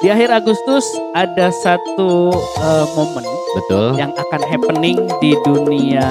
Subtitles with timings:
[0.00, 3.98] di akhir Agustus ada satu eh, momen Betul.
[4.00, 6.06] yang akan happening di dunia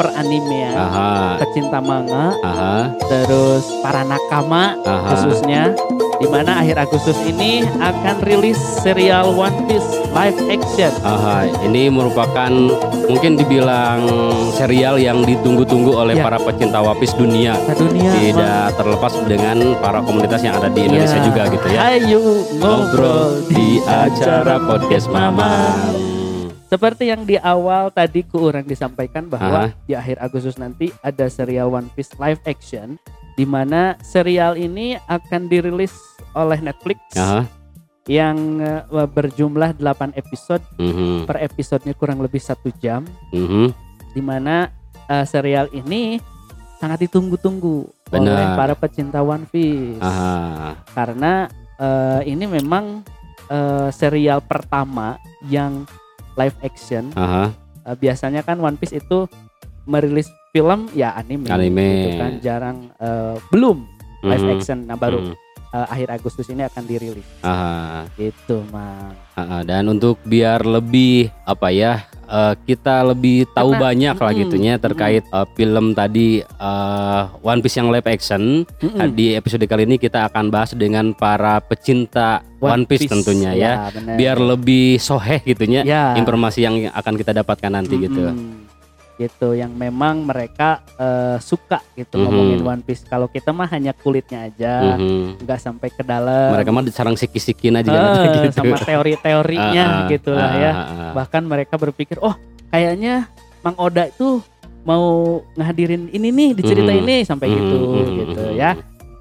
[0.00, 1.36] peranimean, Aha.
[1.38, 2.90] pecinta manga, Aha.
[3.06, 5.14] terus para nakama Aha.
[5.14, 5.76] khususnya
[6.20, 10.92] di mana akhir Agustus ini akan rilis serial One Piece live action.
[11.00, 12.52] Aha, ini merupakan
[13.08, 14.04] mungkin dibilang
[14.52, 16.28] serial yang ditunggu-tunggu oleh Ya.
[16.28, 17.56] para pecinta wapis dunia.
[17.72, 21.24] Dunia Tidak terlepas dengan para komunitas yang ada di Indonesia Ya.
[21.24, 21.78] juga gitu ya.
[21.88, 22.20] Ayo
[22.54, 25.72] Ngobrol di acara podcast Mama.
[26.68, 29.74] Seperti yang di awal tadi ku orang disampaikan bahwa Ah.
[29.88, 32.94] di akhir Agustus nanti ada serial One Piece live action
[33.34, 35.90] di mana serial ini akan dirilis
[36.32, 37.46] oleh Netflix Aha.
[38.06, 41.24] yang eh, berjumlah 8 episode Mhm.
[41.24, 43.70] per episodenya kurang lebih satu jam Mhm.
[44.10, 44.70] di mana
[45.06, 46.18] eh, serial ini
[46.78, 50.74] sangat ditunggu-tunggu oleh para pecinta One Piece Aha.
[50.90, 53.02] karena eh, ini memang
[53.46, 55.82] eh, serial pertama yang
[56.34, 57.50] live action Aha.
[57.80, 59.24] Eh, biasanya kan One Piece itu
[59.82, 61.88] merilis film ya anime, Anime.
[61.88, 63.86] gitu kan jarang eh, belum
[64.22, 64.52] live Mhm.
[64.52, 65.34] action nah baru Mhm.
[65.70, 68.06] Eh, akhir Agustus ini akan dirilis Aha.
[68.14, 69.62] gitu mang Aha.
[69.62, 74.40] Dan untuk biar lebih apa ya eh, kita lebih tahu Karena- banyak lah Mm-mm.
[74.44, 78.68] gitunya terkait eh, film tadi eh, One Piece yang live action.
[78.68, 78.94] Mm-mm.
[78.94, 83.88] Nah, Di episode kali ini kita akan bahas dengan para pecinta One, Piece, tentunya ya.
[83.88, 84.20] bener.
[84.20, 88.28] Biar lebih soheh gitunya ya informasi yang akan kita dapatkan nanti gitu.
[88.28, 88.69] Mm-mm.
[89.20, 92.22] Gitu yang memang mereka eh, suka gitu Mhm.
[92.22, 95.44] ngomongin One Piece kalau kita mah hanya kulitnya aja Mhm.
[95.44, 98.00] nggak sampai ke dalam Mereka mah disarang sikis-sikin aja kan,
[98.48, 98.56] gitu.
[98.56, 101.12] sama teori-teorinya Ah, ah, gitu lah ah, ya ah, ah.
[101.12, 102.32] bahkan mereka berpikir oh
[102.68, 103.28] kayaknya
[103.60, 104.40] Mang Oda itu
[104.80, 105.04] mau
[105.52, 107.00] ngehadirin ini nih di cerita Mhm.
[107.00, 108.72] ini sampai gitu Mhm, gitu mhm, ya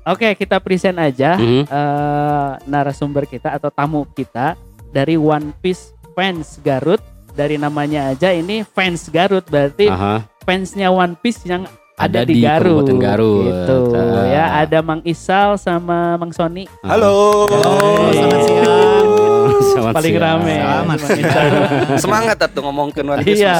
[0.06, 1.68] oke kita present aja Mhm.
[1.68, 4.56] eh, narasumber kita atau tamu kita
[4.90, 7.04] dari One Piece fans Garut
[7.40, 10.28] dari namanya aja ini fans Garut berarti Aha.
[10.44, 11.64] fansnya One Piece yang
[11.96, 13.44] ada, Ada di, di Garut, Kabupaten Garut.
[13.46, 14.24] gitu Ah.
[14.26, 17.48] ya ada Mang Isal sama Mang Sony Halo.
[17.48, 17.72] Halo,
[18.10, 19.08] selamat siang.
[19.62, 20.24] Selamat paling siang.
[20.26, 21.52] rame Selamat siang.
[22.04, 23.40] Semangat atuh ngomongkeun One Piece.
[23.40, 23.56] Iya.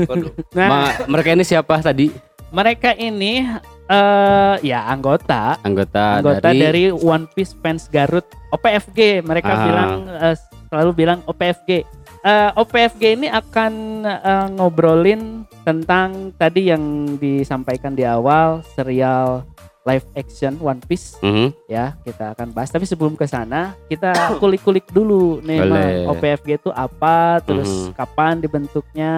[0.00, 0.32] Waduh.
[0.50, 2.08] nah Ma- mereka ini siapa tadi?
[2.50, 3.46] mereka ini
[3.86, 9.62] eh ya anggota Anggota, anggota dari, dari, One Piece fans Garut OPFG mereka Ah.
[9.62, 10.34] bilang eh,
[10.66, 11.82] selalu bilang OPFG
[12.20, 13.72] Eh, OPFG ini akan
[14.04, 16.82] eh, ngobrolin tentang tadi yang
[17.16, 19.48] disampaikan di awal serial
[19.88, 21.56] live action One Piece Mhm.
[21.64, 25.64] ya kita akan bahas tapi sebelum ke sana kita kulik-kulik dulu nih.
[25.64, 25.92] Boleh.
[26.06, 27.96] OPFG itu apa terus Mhm.
[27.96, 29.14] kapan dibentuknya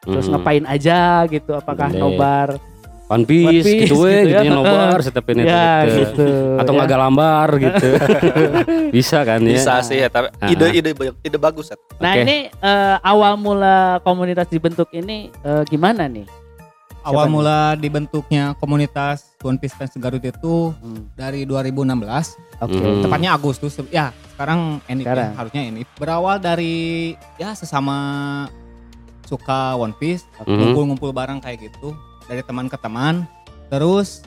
[0.00, 0.32] terus Mhm.
[0.34, 2.00] ngapain aja gitu apakah Boleh.
[2.02, 2.48] nobar
[3.14, 4.42] One Piece, One Piece gitu we, gitu gitu ya.
[4.42, 5.98] ya, nobar setiap ini ya gitu.
[6.02, 6.26] gitu
[6.58, 6.76] Atau ya.
[6.76, 7.88] nggak galambar gitu.
[8.96, 9.54] Bisa kan ya?
[9.54, 10.50] Bisa sih ya, tapi Ah.
[10.50, 10.90] ide-ide
[11.22, 11.70] ide bagus.
[11.70, 11.78] At.
[11.96, 12.22] Nah Oke.
[12.22, 16.26] ini eh, awal mula komunitas dibentuk ini eh, gimana nih?
[17.04, 17.30] Awal Siapa nih?
[17.30, 22.74] mula dibentuknya komunitas One Piece Fans Garut itu Hmm, dari 2016, Oke.
[22.74, 23.04] Hmm.
[23.04, 23.76] tepatnya Agustus.
[23.88, 25.36] Ya, sekarang ini Sekarang.
[25.36, 27.96] harusnya ini berawal dari ya sesama
[29.22, 30.24] suka One Piece.
[30.40, 30.48] Mhm.
[30.50, 31.92] ngumpul-ngumpul bareng kayak gitu
[32.26, 33.24] dari teman ke teman.
[33.68, 34.22] Terus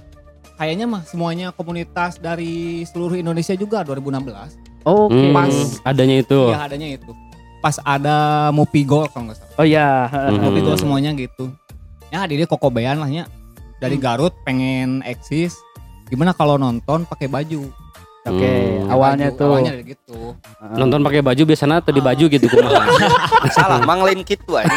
[0.58, 4.58] kayaknya mah semuanya komunitas dari seluruh Indonesia juga 2016.
[4.84, 5.14] Oke.
[5.14, 5.56] Hmm, Pas.
[5.84, 6.40] adanya itu.
[6.50, 7.12] Iya, adanya itu.
[7.60, 9.56] Pas ada Mupi Gold kalau nggak salah.
[9.60, 10.08] Oh ya.
[10.08, 10.40] Mhm.
[10.42, 11.52] Mupi Gold semuanya gitu.
[12.08, 13.28] Ya, dia kokobean lah ya.
[13.78, 14.04] Dari Hmm.
[14.04, 15.58] Garut pengen eksis.
[16.08, 17.68] Gimana kalau nonton pakai baju?
[18.28, 18.52] Oke.
[18.52, 18.92] Hmm.
[18.92, 19.48] Awalnya Baju, tuh.
[19.50, 20.18] Awalnya dari gitu.
[20.36, 20.76] Heeh.
[20.76, 22.84] Nonton pakai baju biasanya tadi baju gitu kumaha.
[23.56, 24.76] Salah, mang lain kitu aja.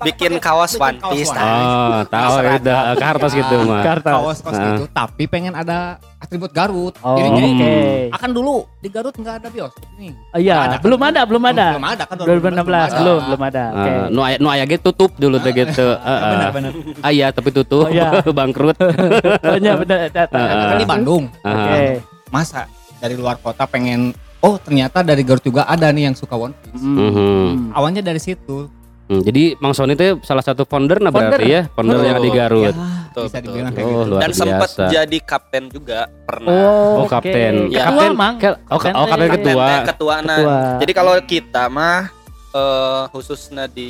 [0.00, 1.30] Bikin kaos Bikin One Piece.
[1.30, 3.82] Oh, tahu itu kartos gitu mah.
[3.82, 4.12] Kartas.
[4.12, 4.82] Kaos kaos gitu.
[4.88, 6.94] Tapi pengen ada atribut Garut.
[7.00, 7.36] Oh, Jadi, Oke.
[7.36, 8.16] jadi Hmm.
[8.16, 9.72] akan dulu di Garut nggak ada bios.
[9.96, 10.12] Nih.
[10.32, 10.56] Oh, Iya.
[10.64, 10.76] Ada.
[10.80, 11.66] Belum ada, belum ada.
[11.74, 12.98] Belum ada kan 2016 ada.
[12.98, 13.64] belum, belum ada.
[13.70, 13.90] Oke.
[14.08, 15.86] Nu aya nu aya ge tutup dulu teh gitu.
[16.08, 16.30] Heeh.
[16.32, 16.70] Benar benar.
[17.00, 18.10] Ah iya tapi tutup Oh, iya.
[18.38, 18.76] bangkrut.
[18.78, 20.10] Oh iya benar.
[20.10, 21.24] Kan di Bandung.
[21.40, 22.02] Oke.
[22.28, 26.54] Masa dari luar kota pengen Oh ternyata dari Garut juga ada nih yang suka One
[26.54, 26.78] Piece.
[26.78, 26.94] Hmm.
[27.04, 27.74] Mhm.
[27.74, 28.70] Awalnya dari situ.
[29.08, 31.34] Hmm, jadi Mang Sony itu salah satu founder nah Founder.
[31.34, 32.06] berarti ya, founder Betul.
[32.06, 32.64] yang di Garut.
[32.68, 32.72] Ya,
[33.08, 33.42] Betul, bisa betul.
[33.42, 34.14] dibilang kayak Oh, gitu.
[34.14, 36.54] Dan sempat jadi kapten juga pernah.
[36.54, 37.54] Oh, Oh, kapten.
[37.66, 37.82] Ya.
[37.82, 38.34] Ketua, Kapten- Mang.
[38.36, 39.64] Ke- oh, ka- oh, kapten Kapten ketua.
[39.66, 40.36] Teh ketua nah.
[40.38, 40.58] Ketua.
[40.78, 42.00] Jadi kalau kita mah
[42.48, 43.88] eh, khususnya di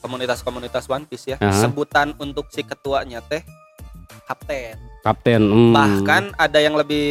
[0.00, 1.56] komunitas-komunitas One Piece ya, Aha.
[1.56, 3.40] sebutan untuk si ketuanya teh
[4.30, 4.76] kapten.
[5.00, 5.40] Kapten.
[5.42, 5.72] hmm.
[5.72, 7.08] Bahkan ada yang lebih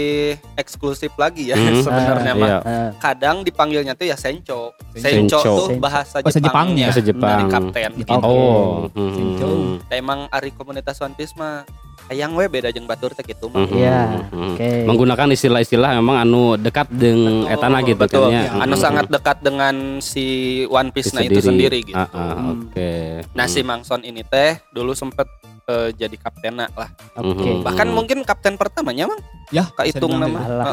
[0.55, 1.81] eksklusif lagi ya Hmm.
[1.85, 2.47] sebenarnya Ah, mah.
[2.47, 2.59] Iya.
[2.95, 4.71] Kadang dipanggilnya tuh ya sencho.
[4.93, 5.35] Sencho.
[5.35, 5.81] Sencho tuh Sencho.
[5.81, 6.39] bahasa Bahasa Jepangnya.
[6.39, 7.29] Jepangnya Bahasa Jepang.
[7.29, 7.89] dari kapten.
[7.97, 8.11] gitu.
[8.15, 8.87] Oh.
[8.89, 9.11] hmm.
[9.11, 9.47] Sencho.
[9.81, 11.65] Nah, emang ari komunitas One Piece mah
[12.07, 13.61] hayang we beda jeung batur teh gitu mah.
[13.63, 14.53] Mhm, Iya, mhm.
[14.53, 14.71] oke.
[14.85, 18.21] Menggunakan istilah-istilah memang anu dekat dengan Betul, etana gitu betul.
[18.23, 18.41] kan ya.
[18.47, 18.51] Iya.
[18.59, 18.81] Anu Mhm.
[18.81, 20.25] sangat dekat dengan si
[20.67, 21.93] One Piece nah itu sendiri gitu.
[21.95, 22.65] Ah, Hmm.
[22.65, 23.21] Oke.
[23.29, 25.25] Nah si Mangson ini teh dulu sempet
[25.69, 26.89] eh, jadi kaptena lah.
[27.15, 27.45] Oke.
[27.45, 27.61] Mhm.
[27.61, 30.69] Bahkan mungkin kapten pertamanya mang Ya, kehitung nama.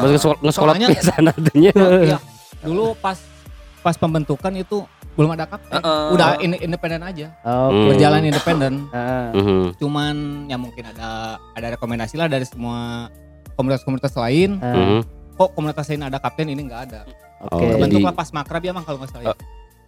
[0.49, 1.71] Soalnya- pisan artinya.
[1.71, 1.85] gitu.
[2.03, 2.17] Iya.
[2.61, 3.17] Dulu pas
[3.79, 4.83] pas pembentukan itu
[5.13, 5.77] belum ada kapten.
[5.77, 6.13] Heeh.
[6.13, 7.33] Udah in- independen aja.
[7.39, 7.73] Oke.
[7.73, 7.87] Hmm.
[7.89, 8.73] Berjalan independen.
[8.89, 9.25] Heeh.
[9.33, 9.61] Mhm.
[9.77, 10.15] Cuman
[10.45, 11.09] ya mungkin ada
[11.53, 13.09] ada rekomendasi lah dari semua
[13.55, 14.57] komunitas-komunitas lain.
[14.57, 14.75] Heeh.
[14.75, 14.99] Mhm.
[15.33, 17.01] Kok komunitas lain ada kapten ini nggak ada.
[17.43, 17.53] Oke.
[17.53, 19.23] Oh, jadi- Kebentuklah pas makrab ya mang kalau nggak salah.
[19.23, 19.35] ya.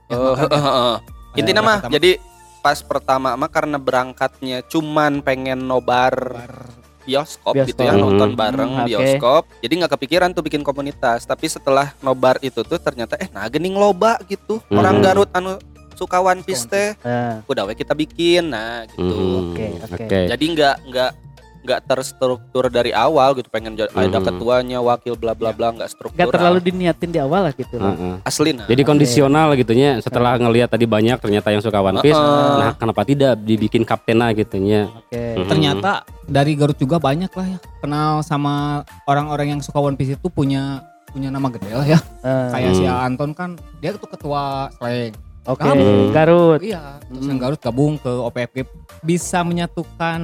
[0.07, 0.59] Ya, Oh, makrab ya.
[0.59, 0.95] heeh.
[1.35, 2.11] Intinya mah jadi
[2.59, 7.69] pas pertama mah karena berangkatnya cuman pengen nobar Bar- bioskop, Bioskop.
[7.69, 8.85] gitu ya nonton Hmm, bareng oke.
[8.85, 13.47] bioskop jadi nggak kepikiran tuh bikin komunitas tapi setelah nobar itu tuh ternyata eh nah
[13.47, 14.77] gening loba gitu Hmm.
[14.77, 15.57] orang Garut anu
[15.91, 17.43] suka One Piece teh Heeh.
[17.43, 19.35] udah we kita bikin nah gitu Mhm.
[19.49, 20.03] Oke, oke.
[20.05, 20.19] Oke.
[20.27, 21.11] jadi nggak nggak
[21.59, 24.25] nggak terstruktur dari awal gitu pengen jadi ada Hmm.
[24.25, 27.91] ketuanya wakil bla bla bla nggak struktural Gak terlalu diniatin di awal lah gitu lah.
[27.91, 28.15] Heeh.
[28.23, 32.15] asli nah Jadi kondisional gitu nya setelah ngelihat tadi banyak ternyata yang suka One Piece.
[32.15, 32.55] Heeh.
[32.57, 34.87] Nah, kenapa tidak dibikin kaptena gitu nya.
[34.89, 35.19] Oke.
[35.35, 35.47] Mhm.
[35.47, 35.91] Ternyata
[36.23, 40.79] dari Garut juga banyak lah ya kenal sama orang-orang yang suka One Piece itu punya
[41.09, 41.99] punya nama gede lah ya.
[42.21, 43.03] Eh, Kayak si Hmm.
[43.03, 45.11] Anton kan dia tuh ketua slang.
[45.49, 45.65] Oke.
[45.65, 46.13] Kamu.
[46.13, 46.59] Garut.
[46.61, 47.29] Iya, terus Hmm.
[47.33, 48.57] yang Garut gabung ke OPFG
[49.01, 50.19] bisa menyatukan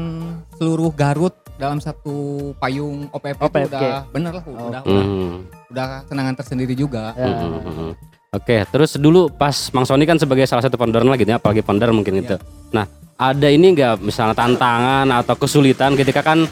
[0.53, 2.13] seluruh Garut dalam satu
[2.55, 3.73] payung OPFG, itu OPFG.
[3.73, 5.31] udah bener lah udah, udah, Mhm.
[5.71, 7.15] udah senangan tersendiri juga.
[7.15, 7.25] Ya.
[7.25, 7.89] Mhm, mhm.
[8.31, 11.63] Oke, terus dulu pas Mang Sony kan sebagai salah satu founder lah gitu ya, apalagi
[11.63, 12.35] founder mungkin itu.
[12.69, 12.83] Nah,
[13.15, 16.43] ada ini enggak misalnya tantangan atau kesulitan ketika kan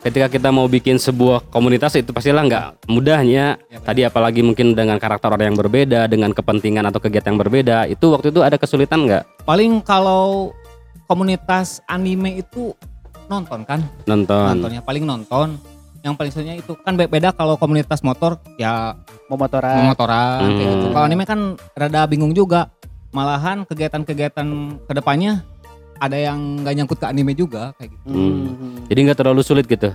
[0.00, 3.58] ketika kita mau bikin sebuah komunitas itu pastilah nggak mudahnya.
[3.66, 3.78] Ya.
[3.78, 8.08] Tadi apalagi mungkin dengan karakter orang yang berbeda, dengan kepentingan atau kegiatan yang berbeda, itu
[8.08, 10.54] waktu itu ada kesulitan nggak Paling kalau
[11.04, 12.72] komunitas anime itu
[13.26, 14.56] nonton kan, nonton?
[14.56, 15.56] nontonnya paling nonton.
[15.98, 18.94] Yang paling soalnya itu kan be- beda kalau komunitas motor ya
[19.26, 19.82] Mau motoran.
[19.84, 20.72] motoran kayak Hmm.
[20.72, 20.86] gitu.
[20.94, 21.40] Kalau anime kan
[21.74, 22.70] rada bingung juga.
[23.08, 24.44] Malahan kegiatan-kegiatan
[24.84, 25.40] ke depannya
[25.98, 28.06] ada yang nggak nyangkut ke anime juga kayak gitu.
[28.08, 28.86] Hmm.
[28.86, 29.90] Jadi nggak terlalu sulit gitu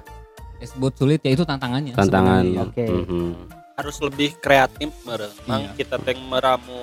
[0.55, 1.91] Disebut sulit ya itu tantangannya.
[1.91, 2.43] tantangan.
[2.43, 2.61] sebenarnya.
[2.65, 2.85] Oke.
[2.85, 3.27] Mhm.
[3.73, 5.33] harus lebih kreatif meren.
[5.43, 5.73] Mang Iya.
[5.75, 6.77] kita teng meramu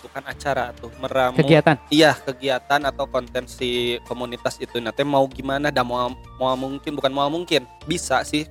[0.00, 1.76] bukan acara tuh meramu Kegiatan.
[1.88, 3.70] iya kegiatan atau konten si
[4.02, 8.48] komunitas itu nanti mau gimana dah mau mau mungkin bukan mau mungkin bisa sih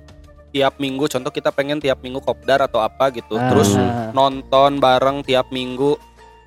[0.48, 3.50] tiap minggu contoh kita pengen tiap minggu kopdar atau apa gitu Ah.
[3.50, 3.74] terus
[4.12, 5.98] nonton bareng tiap minggu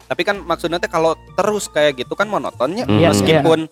[0.09, 2.89] tapi kan maksudnya teh kalau terus kayak gitu kan monotonnya.
[2.89, 3.69] Iya, meskipun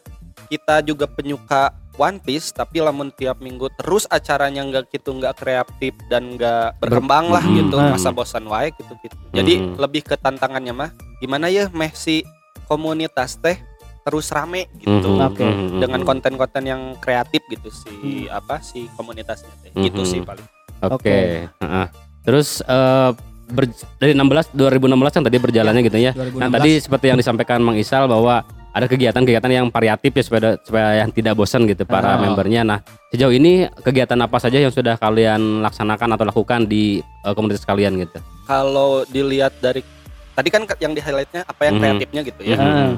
[0.48, 5.98] kita juga penyuka One Piece tapi lamun tiap minggu terus acaranya nggak gitu nggak kreatif
[6.08, 7.58] dan nggak berkembang lah Hmm.
[7.58, 7.90] gitu Hmm.
[7.90, 9.76] masa bosan wae gitu gitu jadi Hmm.
[9.82, 12.22] lebih ke tantangannya mah gimana ya meh si
[12.70, 13.58] komunitas teh
[14.06, 15.42] terus rame gitu Oke.
[15.42, 17.92] mhm, dengan konten-konten yang kreatif gitu si
[18.30, 20.08] apa si komunitasnya teh gitu Mhm.
[20.08, 20.48] sih paling
[20.86, 21.50] Oke.
[21.50, 21.88] heeh.
[22.22, 23.12] Terus eh,
[23.48, 26.12] ber- dari 16 2016 kan tadi berjalannya gitu ya.
[26.12, 26.38] 2016.
[26.38, 31.02] Nah tadi seperti yang disampaikan Mang Isal bahwa ada kegiatan-kegiatan yang variatif ya supaya supaya
[31.02, 32.20] yang tidak bosan gitu para Ah.
[32.20, 32.62] membernya.
[32.62, 37.64] Nah sejauh ini kegiatan apa saja yang sudah kalian laksanakan atau lakukan di eh, komunitas
[37.64, 38.20] kalian gitu?
[38.46, 39.84] kalau dilihat dari
[40.32, 41.82] tadi kan yang di highlightnya apa yang Mhm.
[41.82, 42.64] kreatifnya gitu ya Mhm.
[42.64, 42.92] Ah.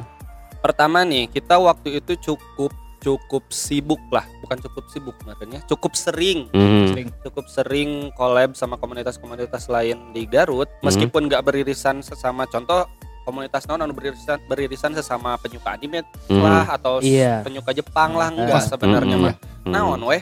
[0.60, 2.70] pertama nih kita waktu itu cukup
[3.00, 6.52] cukup sibuk lah bukan cukup sibuk makanya cukup sering.
[6.52, 7.08] Sering.
[7.22, 12.84] cukup sering collab sama komunitas-komunitas lain di Garut meskipun nggak beririsan sesama contoh
[13.24, 16.42] komunitas non anu beririsan beririsan sesama penyuka anime Mhm.
[16.42, 17.40] lah atau Iya.
[17.40, 18.36] penyuka Jepang lah Ah.
[18.36, 19.24] enggak sebenarnya Mhm.
[19.24, 20.22] mah naon weh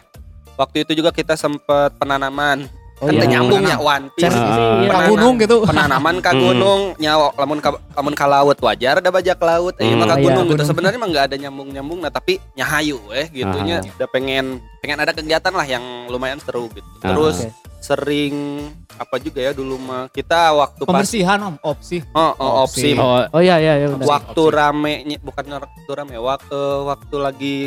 [0.54, 3.30] waktu itu juga kita sempet penanaman Oh, kan iya.
[3.30, 4.42] nyambung ya One Piece iya.
[4.82, 5.10] Ke Penanam.
[5.14, 5.56] gunung gitu.
[5.62, 6.42] penanaman ka Hmm.
[6.42, 10.02] gunung nyawa lamun ka lamun ka laut wajar ada bajak laut eh Hmm.
[10.02, 13.30] mah ka Iya, gunung gitu sebenarnya mah nggak ada nyambung nyambung nah tapi nyahayu eh
[13.30, 13.94] gitunya Ah.
[13.94, 14.46] udah pengen
[14.80, 17.14] pengen ada kegiatan lah yang lumayan seru gitu Ah.
[17.14, 17.46] terus
[17.78, 22.02] sering apa juga ya dulu mah kita waktu pas Pembersihan om, opsi.
[22.12, 22.98] oh, oh, opsi.
[22.98, 24.10] Oh, Oh iya iya iya benar.
[24.10, 24.58] waktu Opsi.
[24.58, 27.58] rame bukan waktu rame waktu waktu lagi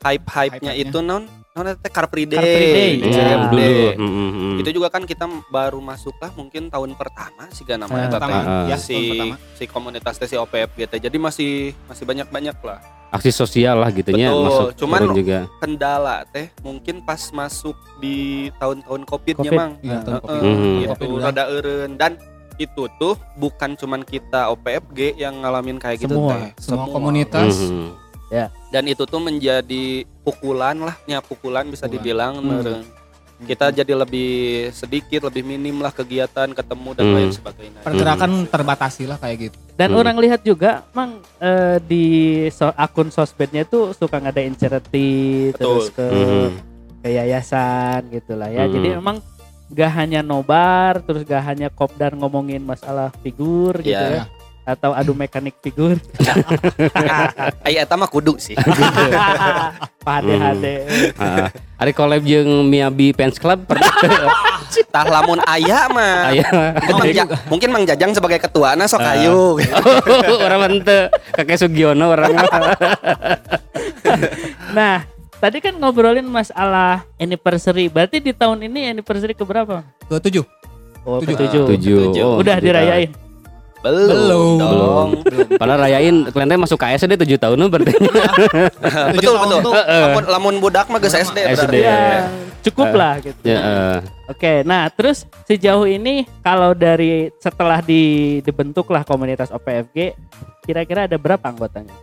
[0.00, 3.10] hype hype nya itu non non teh Car Free Day, Car Free Day, CFD.
[3.10, 3.36] iya.
[3.42, 3.88] dulu.
[3.98, 4.56] Mhm, mhm.
[4.56, 8.14] itu juga kan kita baru masuk lah mungkin tahun pertama sih kan namanya teh.
[8.16, 8.66] Pertama, Ah.
[8.66, 9.36] ya, si tahun pertama.
[9.58, 11.50] si komunitas teh, si OPF gitu jadi masih
[11.84, 12.78] masih banyak banyak lah
[13.10, 15.38] aksi sosial lah gitunya Betul, masuk cuman- turun juga.
[15.58, 18.16] kendala teh mungkin pas masuk di
[18.56, 19.58] tahun-tahun covidnya Covid.
[19.58, 20.42] mang Iya, tahun Heeh, Covid.
[20.46, 20.74] Mhm.
[20.78, 21.24] gitu Covid udah.
[21.26, 22.12] rada eureun dan
[22.56, 26.30] itu tuh bukan cuman kita OPFG yang ngalamin kayak gitu Semua.
[26.30, 27.58] teh Semua komunitas.
[27.58, 27.88] Mhm.
[28.70, 29.84] Dan itu tuh menjadi
[30.22, 31.94] pukulan lah ya pukulan bisa Pukulan.
[31.96, 32.82] dibilang Hmm.
[33.40, 34.30] kita jadi lebih
[34.70, 37.16] sedikit lebih minim lah kegiatan ketemu dan Hmm.
[37.16, 39.56] lain sebagainya Pergerakan terbatasi lah kayak gitu.
[39.74, 39.98] Dan Hmm.
[39.98, 42.04] orang lihat juga, mang eh, di
[42.50, 46.48] so- akun sosmednya tuh suka ngadain charity, terus ke, Mhm.
[47.00, 48.68] ke yayasan gitulah ya.
[48.68, 48.76] Hmm.
[48.76, 49.16] Jadi memang
[49.70, 54.20] gak hanya nobar, terus gak hanya kopdar ngomongin masalah figur gitu Iya.
[54.20, 54.24] ya,
[54.70, 55.98] atau adu mekanik figur.
[57.60, 58.54] Ay, eta mah kudu sih
[60.06, 60.74] Pade hade.
[61.12, 61.46] Heeh.
[61.76, 63.88] Ari collab jeung Miyabi Fans Club pernah
[64.86, 66.46] tah lamun aya mah aya.
[66.78, 69.56] mungkin mang, Ja- mungkin mang jajang sebagai ketua nah sok ayo
[70.46, 72.32] orang mente kakek Sugiono orang.
[74.70, 75.04] Nah,
[75.36, 77.86] tadi kan ngobrolin masalah anniversary.
[77.86, 79.82] Berarti di tahun ini anniversary keberapa?
[80.06, 80.44] Ketujuh.
[81.00, 81.32] Oh, Tujuh.
[81.34, 81.64] ketujuh.
[81.66, 81.98] Tujuh.
[82.18, 82.84] Oh, Udah tujuh tahun.
[82.84, 83.10] dirayain.
[83.80, 84.58] Belum Belum.
[84.60, 85.10] dong
[85.56, 87.92] Padahal rayain kalian teh masuk KSD 7 tahun berarti.
[89.16, 91.74] betul betul lamun, lamun budak mah geus SD SD.
[91.80, 92.28] Ya,
[92.60, 92.96] cukup Eh.
[92.96, 93.40] lah gitu.
[93.40, 93.96] ya, eh.
[94.28, 100.12] Oke, nah terus sejauh ini kalau dari setelah di, dibentuklah komunitas OPFG,
[100.62, 101.96] kira-kira ada berapa anggotanya?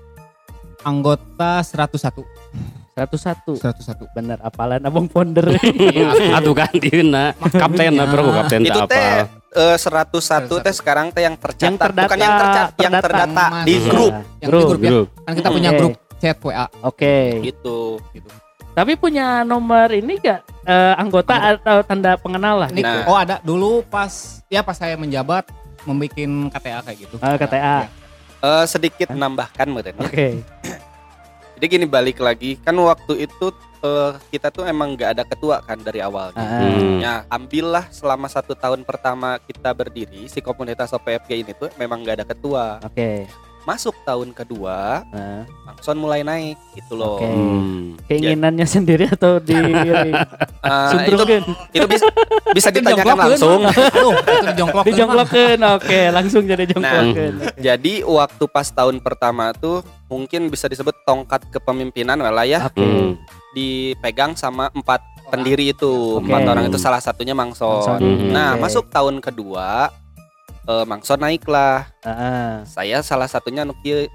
[0.82, 2.26] Anggota 101.
[2.98, 3.62] 101.
[3.62, 4.18] 101.
[4.18, 5.46] Bener, apalan abang founder.
[6.34, 9.30] Atuh kan dieuna kapten bro kapten itu tak apa.
[9.58, 13.26] Eh, 101 teh sekarang teh yang tercatat Yang terdata- bukan yang tercatat yang terdata.
[13.28, 14.64] terdata di grup Yang di Grup.
[14.64, 14.90] grup ya.
[14.90, 15.08] Grup.
[15.20, 15.78] Kan kita punya Oke.
[15.78, 16.66] grup chat WA.
[16.82, 17.16] Oke.
[17.44, 17.78] gitu
[18.72, 22.70] Tapi punya nomor ini gak eh, anggota atau tanda pengenal lah?
[22.70, 23.04] Ini Nah.
[23.06, 24.12] oh ada dulu pas
[24.46, 25.50] ya pas saya menjabat
[25.82, 26.14] membuat
[26.52, 27.16] KTA kayak gitu.
[27.18, 27.58] Ah, KTA.
[27.58, 27.90] Ya.
[28.38, 30.04] Eh, sedikit menambahkan meureun ya.
[30.04, 30.28] Oke.
[31.58, 33.50] Jadi gini balik lagi kan waktu itu
[33.80, 36.38] eh, kita tuh emang nggak ada ketua kan dari awalnya.
[36.38, 36.98] Ah, Hmm.
[36.98, 42.18] Ya, ambillah selama satu tahun pertama kita berdiri si komunitas OPFG ini tuh memang nggak
[42.18, 42.82] ada ketua.
[42.82, 43.28] Oke.
[43.64, 47.20] Masuk tahun kedua, Nah, langsung mulai naik gitu loh.
[47.20, 47.28] Oke.
[47.28, 48.00] Hmm.
[48.08, 51.20] keinginannya sendiri atau di Eh, itu
[51.76, 52.08] itu bisa
[52.56, 53.60] bisa ditanyakan langsung.
[53.68, 54.88] Aduh, itu dijongklokeun.
[54.88, 55.60] Dijongklokeun.
[55.76, 57.36] Oke, langsung jadi jongklokeun.
[57.60, 62.80] Jadi waktu pas tahun pertama tuh mungkin bisa disebut tongkat kepemimpinan lah ya Oke.
[62.80, 63.20] Hmm.
[63.52, 66.28] Dipegang sama empat pendiri itu Oke.
[66.28, 67.84] empat orang itu salah satunya Mangson.
[67.84, 68.00] Mangson.
[68.00, 68.32] Hmm.
[68.32, 68.62] Nah Oke.
[68.64, 69.92] masuk tahun kedua
[70.64, 71.88] eh, Mangson naik lah.
[72.02, 74.08] Ah, Saya salah satunya nuki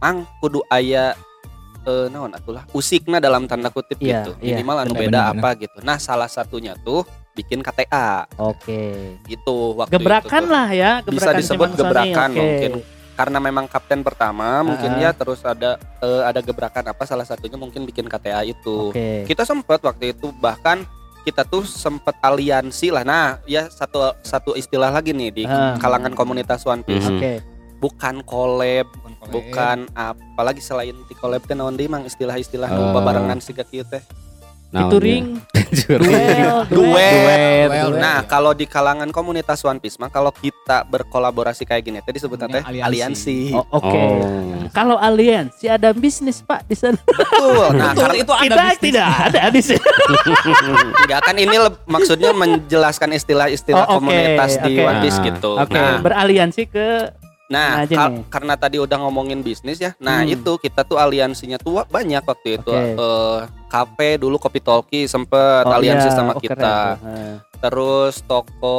[0.00, 1.12] Mang kudu aya
[1.80, 4.32] eh naon atulah usikna dalam tanda kutip Iya, gitu.
[4.40, 4.56] iya.
[4.56, 5.80] Minimal anu beda apa gitu.
[5.80, 9.16] Nah salah satunya tuh bikin KTA Oke.
[9.24, 10.52] gitu waktu Gebrakan itu tuh.
[10.52, 12.36] lah ya, Bisa gebrakan si disebut gebrakan Oke.
[12.36, 12.72] mungkin.
[13.20, 14.98] Karena memang kapten pertama mungkin Ah.
[14.98, 18.88] ya terus ada eh, ada gebrakan apa salah satunya mungkin bikin KTA itu.
[18.88, 19.28] Oke.
[19.28, 20.88] Kita sempat waktu itu bahkan
[21.20, 23.04] kita tuh sempat aliansi lah.
[23.04, 25.76] Nah, ya satu satu istilah lagi nih di Ah.
[25.76, 27.04] kalangan komunitas One Piece.
[27.04, 27.12] Mhm.
[27.14, 27.32] Oke.
[27.76, 29.28] Bukan collab, Bukan collab.
[29.30, 32.92] bukan apalagi selain di collab teh naon deui mang istilah-istilah nu Ah.
[32.94, 34.00] babarengan siga kieu teh.
[34.70, 35.98] Featuring, ya?
[35.98, 36.68] duel, Duet.
[36.70, 37.68] Duet.
[37.68, 37.88] Duel.
[37.96, 42.46] Nah, kalau di kalangan komunitas One Piece mah kalau kita berkolaborasi kayak gini teh disebutnya
[42.48, 43.50] teh Namanya aliansi.
[43.50, 43.58] aliansi.
[43.58, 43.90] Oh, Oke.
[43.90, 44.62] Oh.
[44.70, 46.94] Kalau aliansi ada bisnis Pak di sana.
[47.02, 47.66] Betul.
[47.72, 48.82] Nah, Betul, itu ada Kita bisnis.
[48.84, 49.82] tidak ada di sini.
[51.02, 54.82] enggak kan ini maksudnya menjelaskan istilah-istilah Oh, oke, komunitas di oke.
[54.84, 55.50] One Piece gitu.
[55.56, 56.86] Oke, Nah, beraliansi ke
[57.50, 57.98] Nah, nih.
[58.30, 59.90] karena tadi udah ngomongin bisnis ya.
[59.98, 60.30] Nah, Hmm.
[60.30, 62.70] itu kita tuh aliansinya tuh banyak waktu itu.
[62.70, 62.94] Oke.
[62.94, 66.14] Eh, kafe dulu Kopi Talkie sempet Oh, aliansi iya.
[66.14, 66.94] sama Oh, kita.
[67.60, 68.76] Terus toko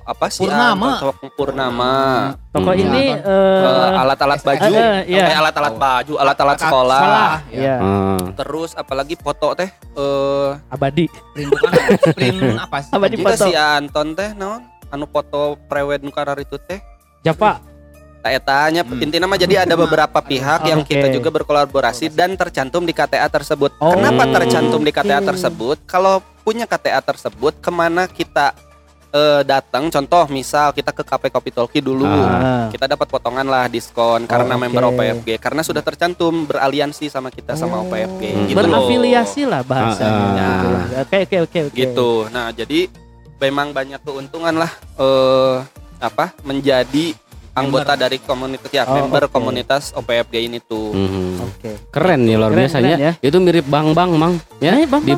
[0.00, 0.46] apa sih?
[0.46, 0.86] Purnama.
[0.88, 1.00] An?
[1.02, 1.94] Toko Purnama.
[2.48, 2.80] Toko Hmm.
[2.80, 4.48] ini Iya, Eh, eh alat-alat STM.
[4.48, 4.72] baju.
[5.04, 5.24] Iya.
[5.26, 7.02] Eh, alat-alat baju, alat-alat sekolah.
[7.50, 7.58] ya.
[7.58, 8.18] Iya, Ah.
[8.34, 11.10] Terus apalagi foto teh eh abadi.
[11.34, 11.50] Print
[12.14, 12.92] print apa sih?
[12.94, 13.44] Apa di juga foto?
[13.44, 14.62] si Anton teh naon?
[14.88, 16.78] Anu foto prewed nu karar itu teh.
[17.20, 17.71] Japa.
[18.22, 19.02] Tak etanya Hmm.
[19.02, 20.94] intinya mah jadi ada beberapa pihak yang Oke.
[20.94, 23.74] kita juga berkolaborasi dan tercantum di KTA tersebut.
[23.76, 25.82] Oh, Kenapa tercantum di KTA tersebut?
[25.84, 28.54] Kalau punya KTA tersebut, ke mana kita
[29.10, 29.90] eh, datang?
[29.90, 32.70] Contoh, misal kita ke Cafe Kopi Talkie dulu, Ah.
[32.70, 34.62] kita dapat potongan lah diskon karena oke.
[34.62, 37.84] member OPFG, karena sudah tercantum beraliansi sama kita sama Oh.
[37.84, 38.22] OPFG.
[38.24, 38.46] Hmm.
[38.46, 38.64] Gitu loh.
[38.80, 40.46] Berafiliasi lah bahasanya.
[40.48, 40.64] Ah,
[40.96, 41.02] ah.
[41.04, 41.76] Oke, oke, oke, oke.
[41.76, 42.10] Gitu.
[42.30, 42.88] Nah, jadi
[43.36, 45.56] memang banyak keuntungan lah eh
[45.98, 47.12] apa menjadi
[47.52, 49.32] anggota dari komunitas ya, Oh, member oke.
[49.32, 50.88] komunitas OPFG ini tuh.
[50.90, 51.24] Mhm.
[51.42, 51.70] Oke.
[51.88, 52.96] Keren nih luar Keren, biasa keren ya.
[52.98, 53.12] ya.
[53.20, 54.40] Itu mirip Bang Bang, Mang.
[54.58, 54.72] Ya.
[54.74, 55.12] Eh, Bang Di,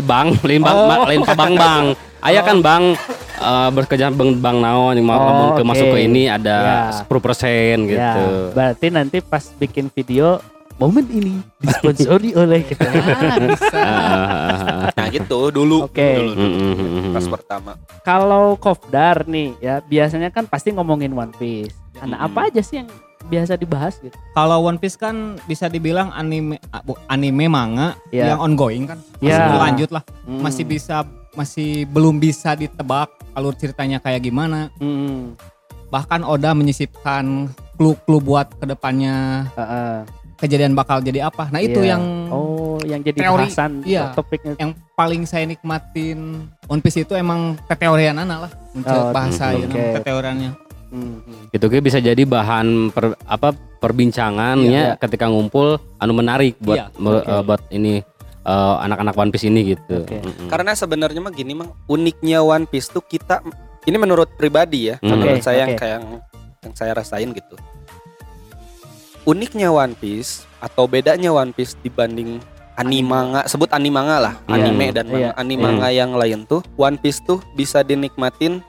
[0.00, 0.28] Bang.
[0.40, 0.86] lain Bang, Oh.
[0.86, 1.84] ma- lain Pak Bang Bang.
[2.20, 2.96] Aya kan Bang
[3.36, 5.66] eh, bekerja Bang Bang naon yang mau Oh, ke oke.
[5.66, 8.00] masuk ke ini ada 10% gitu.
[8.00, 8.16] Ya,
[8.50, 10.40] berarti nanti pas bikin video
[10.76, 12.84] momen ini disponsori oleh kita.
[12.84, 13.76] Ah, bisa.
[13.78, 14.90] Ah, ah, ah, ah.
[14.92, 15.86] Nah, gitu dulu.
[15.86, 16.18] Oke.
[16.18, 16.50] Dulu, dulu.
[16.50, 17.12] Mhm, mhm, mhm.
[17.14, 17.72] Pas pertama.
[18.02, 21.74] Kalau Kopdar nih ya biasanya kan pasti ngomongin One Piece.
[21.96, 22.26] Nah, Mm-mm.
[22.26, 22.88] apa aja sih yang
[23.24, 24.14] biasa dibahas gitu?
[24.34, 28.34] Kalau One Piece kan bisa dibilang anime ah, anime manga Ya.
[28.34, 28.98] yang ongoing kan.
[29.18, 29.48] Masih Ya.
[29.48, 30.02] berlanjut lah.
[30.26, 30.42] Hmm.
[30.42, 34.70] Masih bisa masih belum bisa ditebak alur ceritanya kayak gimana.
[34.78, 35.34] Hmm.
[35.90, 40.23] Bahkan Oda menyisipkan clue-clue buat ke depannya Heeh.
[40.44, 41.48] Kejadian bakal jadi apa.
[41.48, 41.96] Nah itu Iya.
[41.96, 44.12] yang oh yang jadi teori, bahasan iya.
[44.12, 49.56] topiknya yang paling saya nikmatin One Piece itu emang teteorian lah untuk Oh, bahasa hmm,
[49.56, 49.82] ya, oke.
[49.98, 50.50] teteoriannya.
[50.88, 51.18] Hmm.
[51.50, 55.00] Itu kayak bisa jadi bahan per, apa perbincangannya Iya.
[55.00, 56.86] ketika ngumpul anu menarik buat Iya.
[56.94, 57.30] me- Oke.
[57.30, 57.94] eh, buat ini
[58.44, 60.04] eh, anak-anak One Piece ini gitu.
[60.04, 60.20] Oke.
[60.20, 60.46] Mm-mm.
[60.46, 63.40] Karena sebenarnya mah gini mah uniknya One Piece tuh kita
[63.82, 65.12] ini menurut pribadi ya, Hmm.
[65.12, 65.80] menurut saya yang oke.
[65.80, 66.06] kayak yang,
[66.60, 67.56] yang saya rasain gitu.
[69.24, 72.44] Uniknya One Piece atau bedanya One Piece dibanding
[72.76, 74.52] animanga, sebut animanga lah, Iya.
[74.52, 75.30] anime dan manga, Iya.
[75.38, 78.60] animanga yang lain tuh One Piece tuh bisa dinikmatin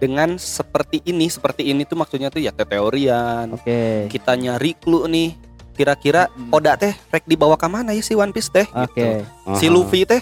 [0.00, 3.52] dengan seperti ini, seperti ini tuh maksudnya tuh ya teorian.
[3.52, 4.08] Oke.
[4.08, 5.30] Kita nyari clue nih.
[5.72, 8.68] Kira-kira Oda teh rek dibawa ke mana ya si One Piece teh?
[8.76, 9.24] Oke.
[9.24, 9.72] Gitu si Aha.
[9.72, 10.20] Luffy teh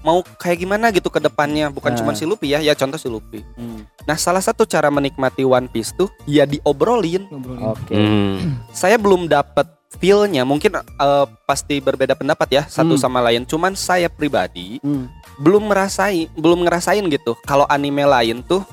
[0.00, 1.98] mau kayak gimana gitu ke depannya bukan Nah.
[1.98, 3.84] cuma si Luffy ya ya contoh si Luffy Hmm.
[4.02, 7.28] nah salah satu cara menikmati One Piece tuh ya diobrolin
[7.62, 7.92] Oke.
[7.92, 8.56] Hmm.
[8.70, 13.02] saya belum dapat feelnya mungkin eh, pasti berbeda pendapat ya satu Hmm.
[13.02, 15.10] sama lain cuman saya pribadi Hmm.
[15.36, 18.64] belum merasai belum ngerasain gitu kalau anime lain tuh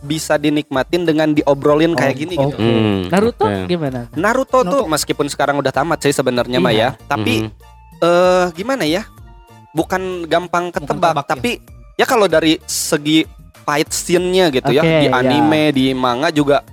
[0.00, 2.48] bisa dinikmatin dengan diobrolin kayak Oh, gini oh.
[2.48, 3.68] gitu Hmm, Naruto oke.
[3.68, 4.08] gimana?
[4.14, 4.88] Naruto, tuh Naruto.
[4.88, 6.96] meskipun sekarang udah tamat sih sebenarnya mah Iya.
[6.96, 7.50] ya tapi Mhm.
[8.00, 9.04] eh gimana ya?
[9.70, 11.30] Bukan gampang ketebak, tebak ya.
[11.30, 11.50] tapi
[11.94, 12.04] ya.
[12.04, 13.22] kalau dari segi
[13.62, 15.14] fight scene-nya gitu ya, Oke, di ya.
[15.14, 16.66] anime, di manga juga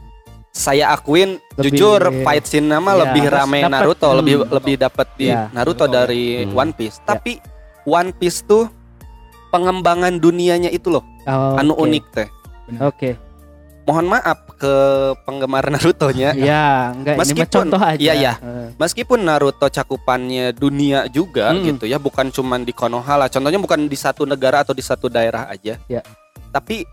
[0.50, 3.72] saya akuin Lebih- jujur fight scene nama Ya, lebih harus rame dapet.
[3.72, 4.18] Naruto, Hmm.
[4.18, 5.46] lebih lebih dapat di Ya.
[5.52, 6.58] Naruto Naruto, dari Hmm.
[6.58, 6.98] One Piece.
[7.04, 7.38] Tapi
[7.86, 8.66] One Piece tuh
[9.48, 11.86] pengembangan dunianya itu loh, Oh, anu oke.
[11.86, 12.28] unik teh.
[12.82, 13.10] Oke.
[13.88, 14.74] Mohon maaf ke
[15.24, 16.36] penggemar Naruto-nya.
[16.36, 17.96] Ya, enggak ini Meskipun- contoh aja.
[17.96, 18.34] iya, iya.
[18.38, 21.64] Eh, Meskipun Naruto cakupannya dunia juga Hmm.
[21.66, 23.28] gitu ya, bukan cuman di Konoha lah.
[23.28, 25.80] Contohnya bukan di satu negara atau di satu daerah aja.
[25.88, 26.04] Ya.
[26.50, 26.84] Tapi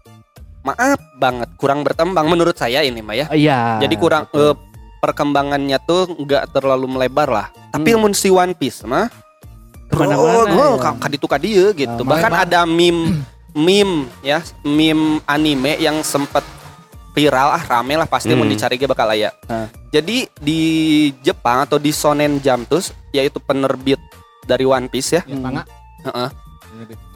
[0.63, 3.27] maaf banget kurang berkembang menurut saya ini mah ya.
[3.29, 3.83] Iya.
[3.83, 4.55] Jadi kurang eh,
[4.99, 7.47] perkembangannya tuh nggak terlalu melebar lah.
[7.69, 8.01] Tapi Hmm.
[8.01, 9.11] mun si One Piece mah
[9.85, 10.81] Ke mana-mana oh, ya.
[10.81, 12.01] ka- kaditu kadieu gitu.
[12.01, 13.19] Ah, Bahkan ada meme
[13.53, 16.43] meme ya, meme anime yang sempat
[17.15, 18.51] viral ah rame lah pasti mau Hmm.
[18.51, 19.31] dicari ge bakal aya.
[19.47, 19.71] Ah.
[19.89, 20.61] Jadi di
[21.23, 24.03] Jepang atau di Shonen Jump tuh yaitu penerbit
[24.43, 25.23] dari One Piece ya.
[25.25, 25.63] Ya, manga.
[26.03, 26.29] Heeh.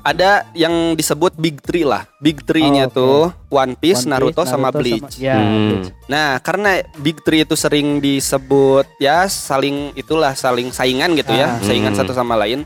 [0.01, 2.07] Ada yang disebut Big Three lah.
[2.17, 2.95] Big Three-nya Oh, oke.
[2.95, 3.19] tuh
[3.51, 5.19] One Piece, One Naruto, sama Bleach.
[5.19, 5.83] ya, Hmm.
[5.83, 5.91] Bleach.
[6.07, 11.61] Nah, karena Big Three itu sering disebut ya saling itulah saling saingan gitu ya, Ah.
[11.61, 12.01] saingan Hmm.
[12.01, 12.63] satu sama lain.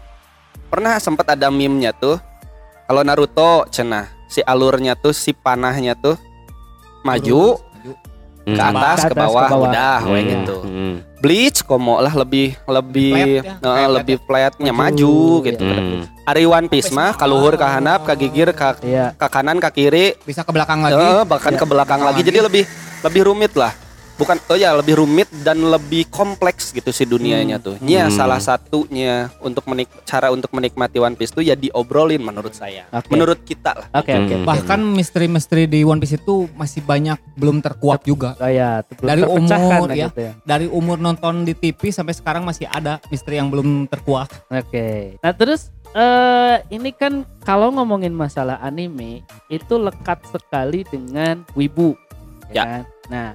[0.69, 2.21] Pernah sempat ada meme-nya tuh.
[2.85, 6.21] Kalau Naruto cenah si alurnya tuh si panahnya tuh
[7.03, 7.71] maju Maju.
[8.43, 8.59] Hmm.
[8.59, 9.67] ke atas Ke ke bawah, ke bawah.
[9.71, 10.19] udah Hmm.
[10.27, 10.57] gitu.
[10.67, 10.95] Hmm.
[11.23, 15.63] Bleach komo lah lebih lebih Flat ya, kayak lebih flatnya Maju, maju, gitu.
[15.63, 16.03] Hmm.
[16.27, 19.15] Ari One Piece mah kaluhur ka handap, ka gigir, ka, Iya.
[19.15, 20.99] ka kanan, ka kiri, Bisa ke belakang lagi.
[20.99, 21.59] Eh, bahkan Ya.
[21.59, 22.21] ke belakang lagi.
[22.23, 22.65] Jadi lebih
[23.03, 23.71] lebih rumit lah.
[24.23, 27.75] Bukan oh ya lebih rumit dan lebih kompleks gitu si dunianya tuh.
[27.83, 28.15] Nya Hmm.
[28.15, 32.87] salah satunya untuk menik cara untuk menikmati One Piece tuh ya diobrolin menurut saya.
[32.95, 33.11] Oke.
[33.11, 33.87] Menurut kita lah.
[33.93, 34.35] Oke, oke.
[34.39, 34.47] Hmm.
[34.47, 38.39] Bahkan misteri-misteri di One Piece itu masih banyak belum terkuak juga.
[38.39, 40.07] Oh ya, belum Dari umur, ya.
[40.07, 40.33] gitu ya.
[40.47, 44.31] Dari umur nonton di TV sampai sekarang masih ada misteri yang belum terkuak.
[44.47, 45.19] Oke.
[45.19, 51.99] Nah, terus eh ini kan kalau ngomongin masalah anime itu lekat sekali dengan wibu.
[52.53, 52.65] Ya.
[52.65, 52.83] kan?
[53.09, 53.29] Nah,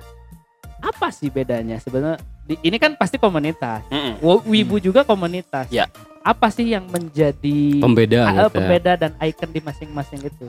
[0.87, 2.17] apa sih bedanya sebenarnya?
[2.41, 3.83] Di- Ini kan pasti komunitas.
[3.87, 4.19] Mm-mm.
[4.19, 5.67] Wo- Wibu juga komunitas.
[5.67, 5.91] Ya.
[6.21, 8.49] Apa sih yang menjadi Pembeda ah, gitu ya.
[8.51, 10.47] pembeda dan icon di masing-masing itu?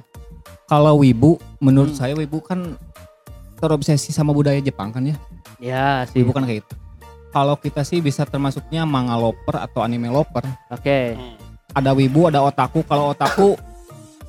[0.64, 1.98] Kalau wibu, menurut Hmm.
[1.98, 2.74] saya wibu kan
[3.56, 5.16] terobsesi sama budaya Jepang kan ya.
[5.58, 6.18] Ya, sih.
[6.18, 6.74] Wibu kan kayak gitu.
[7.28, 10.42] Kalau kita sih bisa termasuknya manga lover atau anime lover.
[10.68, 11.14] Oke.
[11.14, 11.34] Hmm.
[11.70, 12.82] Ada wibu, ada otaku.
[12.82, 13.54] Kalau otaku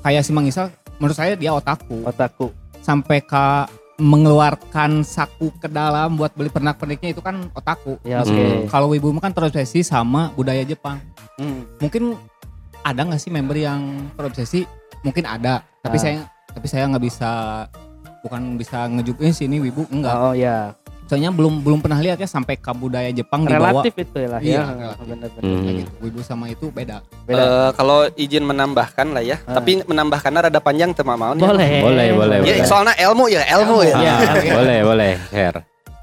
[0.00, 2.04] kayak si Mangisal, menurut saya dia otaku.
[2.04, 2.52] Otaku.
[2.80, 3.44] Sampai ke
[4.00, 8.00] mengeluarkan saku ke dalam buat beli pernak-perniknya itu kan otaku.
[8.02, 8.32] Ya, oke.
[8.32, 8.64] Hmm.
[8.66, 10.98] Kalau wibu mah kan terobsesi sama budaya Jepang.
[11.36, 11.68] Hmm.
[11.78, 12.16] Mungkin
[12.80, 14.64] ada nggak sih member yang terobsesi?
[15.04, 16.02] Mungkin ada, tapi Ah.
[16.02, 16.18] saya
[16.50, 17.30] tapi saya nggak bisa
[18.20, 20.12] bukan bisa ngejukin sih ini wibu enggak.
[20.12, 20.76] Oh ya,
[21.10, 24.62] Soalnya belum belum pernah lihat ya sampai ke budaya Jepang dibawa relatif itu lah Iya,
[24.62, 24.62] ya.
[24.70, 25.02] relatif.
[25.10, 25.42] Benar-benar.
[25.42, 25.66] Hmm.
[25.66, 25.90] gitu.
[25.98, 27.02] Wibu sama itu beda.
[27.26, 27.42] Beda.
[27.42, 29.58] Eh, kalau izin menambahkan lah ya, Ah.
[29.58, 31.82] tapi menambahkannya rada panjang teman mau boleh.
[31.82, 32.62] Boleh, boleh, Ya, boleh.
[32.62, 33.96] soalnya ilmu ya, ilmu ya.
[33.98, 34.14] Iya.
[34.22, 35.12] Ah, boleh, boleh.
[35.34, 35.58] Share.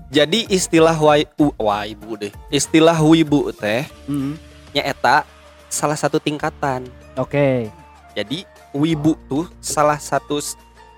[0.08, 2.32] Jadi istilah wai, u, waibu deh.
[2.52, 4.36] Istilah wibu teh Hmm.
[4.76, 5.24] nya eta
[5.72, 6.84] salah satu tingkatan.
[7.16, 7.72] Oke.
[8.12, 8.44] Jadi
[8.76, 10.44] wibu tuh salah satu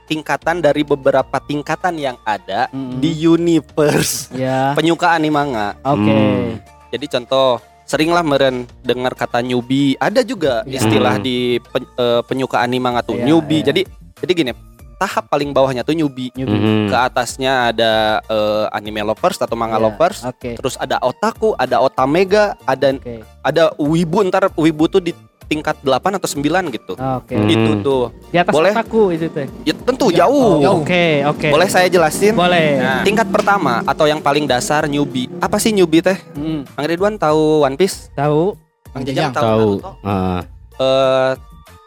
[0.09, 2.97] tingkatan dari beberapa tingkatan yang ada Mm-mm.
[2.97, 4.73] di universe Ya.
[4.77, 5.77] penyuka anime manga.
[5.85, 6.09] Oke.
[6.09, 6.57] Hmm.
[6.89, 9.93] Jadi contoh sering lah meren dengar kata newbie.
[9.95, 10.81] Ada juga Iya.
[10.81, 11.23] istilah Hmm.
[11.23, 13.61] di pen- eh, penyuka anime tuh Iya, newbie.
[13.61, 13.67] iya.
[13.69, 13.81] Jadi
[14.19, 14.51] jadi gini,
[14.99, 16.33] tahap paling bawahnya tuh newbie.
[16.33, 16.59] Newbie.
[16.59, 16.89] Mhm.
[16.89, 20.19] Ke atasnya ada eh, anime lovers atau manga Iya, lovers.
[20.25, 20.57] Oke.
[20.57, 23.21] Terus ada otaku, ada otamega, ada Oke.
[23.39, 25.13] ada wibu ntar wibu tuh di
[25.49, 26.93] tingkat 8 atau 9 gitu.
[26.93, 27.33] Oke.
[27.33, 27.49] Hmm.
[27.49, 28.03] Itu tuh.
[28.29, 28.71] Di atas Boleh?
[28.71, 29.49] otaku itu teh.
[29.65, 30.61] Ya tentu Ya, jauh.
[30.61, 30.79] jauh.
[30.79, 31.49] Oke, oke.
[31.49, 32.37] Boleh saya jelasin?
[32.37, 32.77] Boleh.
[32.77, 35.25] Nah, tingkat pertama atau yang paling dasar newbie.
[35.41, 36.15] Apa sih newbie teh?
[36.37, 38.13] Hmm, Mang Ridwan tahu One Piece?
[38.13, 38.53] tahu?
[38.93, 39.29] Mang Jajang.
[39.29, 39.69] Jajang tahu.
[39.81, 40.05] Tahu.
[40.05, 40.41] Ah.
[40.77, 41.31] Eh,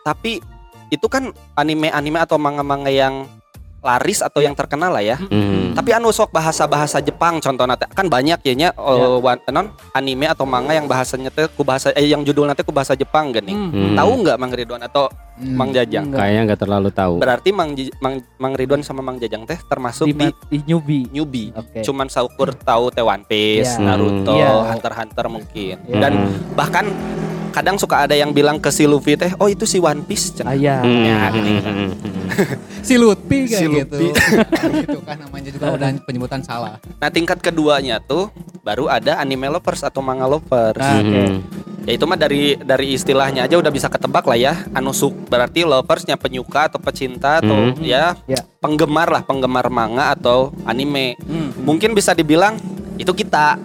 [0.03, 0.43] tapi
[0.89, 3.25] itu kan anime-anime atau manga-manga yang
[3.83, 5.19] laris atau yang terkenal lah ya.
[5.19, 5.75] Mhm.
[5.75, 7.91] Tapi anu sok bahasa-bahasa Jepang contohnya teh.
[7.91, 11.91] kan banyak ya nya eh, wan- non anime atau manga yang bahasanya teh ku bahasa
[11.91, 13.51] eh yang judulnya teh ku bahasa Jepang gini.
[13.51, 13.99] Hmm.
[13.99, 15.57] Tahu nggak Mang Ridwan atau Hmm.
[15.57, 16.07] Mang Jajang?
[16.07, 16.21] Enggak.
[16.21, 17.15] Kayaknya nggak terlalu tahu.
[17.17, 21.09] Berarti Mang, Mang Mang Ridwan sama Mang Jajang teh termasuk Di, di, di newbie.
[21.11, 21.51] newbie.
[21.53, 21.81] Oke.
[21.83, 23.83] Cuman saukur tahu teh One Piece, Iya.
[23.83, 24.51] Naruto, Iya.
[24.69, 25.77] Hunter Hunter mungkin.
[25.83, 25.99] Iya.
[25.99, 26.13] Dan
[26.53, 26.87] bahkan
[27.53, 30.51] kadang suka ada yang bilang ke si Luffy teh, "Oh, itu si One Piece." cenah.
[30.51, 30.77] Ah, iya.
[30.81, 31.05] Hmm.
[31.05, 31.19] Ya,
[32.87, 33.97] si Lutfi kayak Si gitu.
[34.83, 36.81] Gitu kan namanya juga udah penyebutan salah.
[36.99, 40.81] Nah, tingkat keduanya tuh baru ada anime lovers atau manga lovers.
[40.81, 40.99] Ah.
[40.99, 41.37] Mhm.
[41.83, 44.55] Ya itu mah dari dari istilahnya aja udah bisa ketebak lah ya.
[44.71, 47.83] Anusuk berarti loversnya penyuka atau pecinta atau Hmm.
[47.83, 48.39] ya, Ya.
[48.63, 51.19] penggemar lah, penggemar manga atau anime.
[51.19, 52.55] Hmm, Mungkin bisa dibilang
[52.95, 53.59] itu kita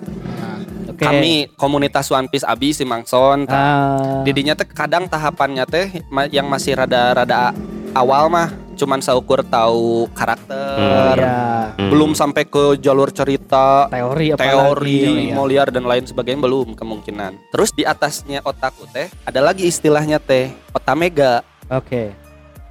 [0.98, 1.06] Oke.
[1.06, 3.46] kami komunitas One Piece Abi si Mangson.
[3.46, 6.02] Ah, Didinya teh kadang tahapannya teh
[6.34, 7.54] yang masih rada-rada
[7.94, 11.74] awal mah cuman saukur tahu karakter, ya.
[11.74, 11.90] Hmm.
[11.90, 15.34] belum sampai ke jalur cerita, teori teori, Iya.
[15.34, 17.50] mau liar dan lain sebagainya belum kemungkinan.
[17.50, 21.42] Terus di atasnya otaku teh ada lagi istilahnya teh otamega.
[21.70, 22.14] Oke.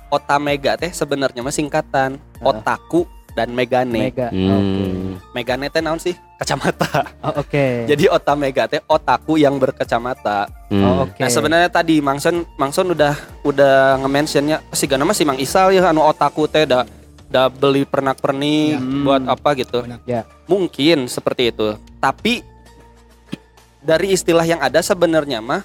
[0.07, 4.11] Otamega teh sebenarnya mah singkatan otaku dan megane.
[4.11, 4.31] Mega.
[4.31, 4.83] Oke.
[4.87, 5.19] Hmm.
[5.35, 6.15] Megane teh naon sih?
[6.37, 7.16] Kacamata.
[7.25, 7.66] Oh, Oke.
[7.90, 10.53] Jadi otamega teh otaku yang berkacamata.
[10.68, 10.83] Hmm.
[10.83, 11.16] Oh, oke.
[11.16, 15.88] Nah sebenarnya tadi Mangson Mangson udah udah nge-mentionnya si gana mah si Mang Isal ya
[15.88, 16.85] anu otaku teh da,
[17.27, 18.81] da beli pernak-pernik Ya.
[19.01, 19.33] buat Hmm.
[19.33, 19.81] apa gitu.
[19.81, 20.01] Benar.
[20.05, 20.29] Ya.
[20.44, 21.72] Mungkin seperti itu.
[21.96, 22.44] Tapi
[23.79, 25.62] dari istilah yang ada sebenarnya mah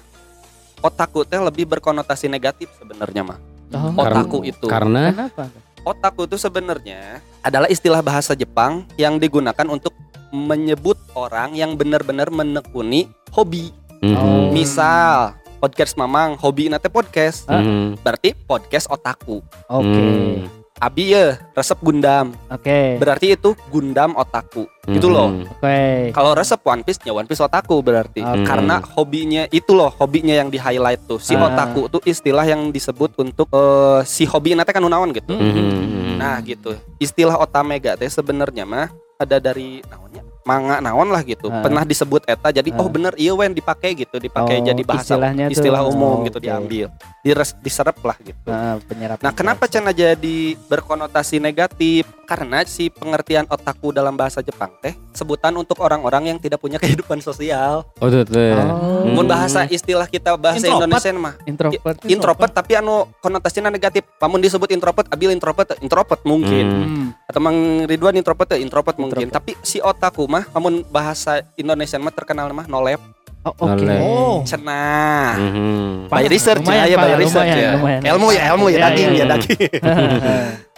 [0.78, 3.38] otaku teh lebih berkonotasi negatif sebenarnya mah.
[3.72, 4.68] Oh, Otaku itu.
[4.68, 5.48] Karena Kenapa?
[5.82, 9.90] Otaku itu sebenarnya adalah istilah bahasa Jepang yang digunakan untuk
[10.32, 13.70] menyebut orang yang benar-benar menekuni hobi.
[14.00, 14.16] Mhm.
[14.16, 14.48] Oh.
[14.50, 17.46] Misal podcast Mamang hobi nate podcast.
[17.46, 18.00] Mhm.
[18.02, 19.44] Berarti podcast otaku.
[19.68, 19.86] Oke.
[19.86, 20.48] Hmm.
[20.82, 22.34] Abi ya resep Gundam.
[22.50, 22.98] Oke.
[22.98, 24.66] Berarti itu Gundam otaku.
[24.82, 25.30] Gitu loh.
[25.30, 25.46] Mhm.
[25.54, 25.78] Oke.
[26.10, 28.18] Kalau resep One Piece ya One Piece otaku berarti.
[28.18, 28.42] Oke.
[28.42, 31.22] Karena hobinya itu loh, hobinya yang di highlight tuh.
[31.22, 31.46] Si Ah.
[31.46, 35.38] otaku tuh istilah yang disebut untuk eh, si hobi nate kan naon gitu.
[35.38, 36.18] Mhm.
[36.18, 36.74] Nah, gitu.
[36.98, 38.90] Istilah otamega teh sebenarnya mah
[39.22, 40.31] ada dari naonnya?
[40.42, 41.46] Manga naon lah gitu.
[41.46, 41.60] Ah.
[41.60, 42.78] Pernah disebut eta jadi Ah.
[42.78, 45.54] oh bener iya wen dipakai gitu, dipakai Oh, jadi bahasa istilahnya tuh.
[45.54, 46.44] istilah umum Oh, gitu oke.
[46.44, 46.86] diambil.
[47.20, 48.50] Dires, diserap lah gitu.
[48.82, 52.02] Penyerapan Nah, kenapa cina jadi berkonotasi negatif?
[52.24, 57.20] Karena si pengertian otaku dalam bahasa Jepang teh sebutan untuk orang-orang yang tidak punya kehidupan
[57.20, 57.84] sosial.
[57.96, 58.40] Oh, tuh, tuh.
[58.52, 59.06] Oh.
[59.06, 59.30] Mun Hmm.
[59.30, 60.88] bahasa istilah kita bahasa Introvert.
[60.88, 61.96] Indonesia mah introvert?
[62.04, 64.02] introvert tapi anu konotasinya negatif.
[64.16, 66.66] Pamun disebut introvert, abil introvert, introvert mungkin.
[66.66, 67.06] Hmm.
[67.24, 69.28] Atau Mang Ridwan introvert, ya, introvert mungkin.
[69.28, 69.36] Introvert.
[69.36, 72.96] Tapi si otaku mah pamun bahasa Indonesia mah terkenal mah nolep.
[73.42, 73.74] Oh, oke.
[73.74, 73.98] Oleh.
[74.00, 74.38] Oh.
[74.46, 75.34] Cenah.
[75.34, 76.06] Mhm.
[76.06, 77.70] By research Lumayan, ya, by Pak, research lumayan, ya.
[77.74, 78.00] lumayan.
[78.06, 79.26] Ilmu ya, ilmu ya, Ya, daging ya, ya, ya.
[79.34, 79.58] daging.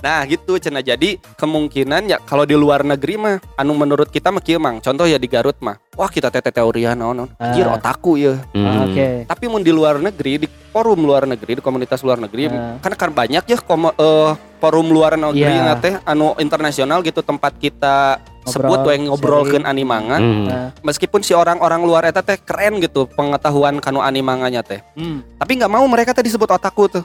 [0.04, 4.44] Nah gitu cina jadi kemungkinan ya kalau di luar negeri mah anu menurut kita mah
[4.44, 7.80] kieu mang contoh ya di Garut mah wah kita tete teorian naon naon anjir Ah.
[7.80, 8.36] otaku ya.
[8.52, 9.24] Ah, Oke.
[9.24, 12.76] tapi mun di luar negeri di forum luar negeri di komunitas luar negeri Ah.
[12.78, 17.56] kan kan banyak ya komo, eh, forum luar negeri na teh anu internasional gitu tempat
[17.56, 20.46] kita sebut Ngobrol, we ngobrolkeun animanga Mhm.
[20.46, 25.40] Ah, meskipun si orang-orang luar eta teh keren gitu pengetahuan kanu animanganya teh hmm.
[25.40, 27.04] tapi nggak mau mereka teh disebut otaku tuh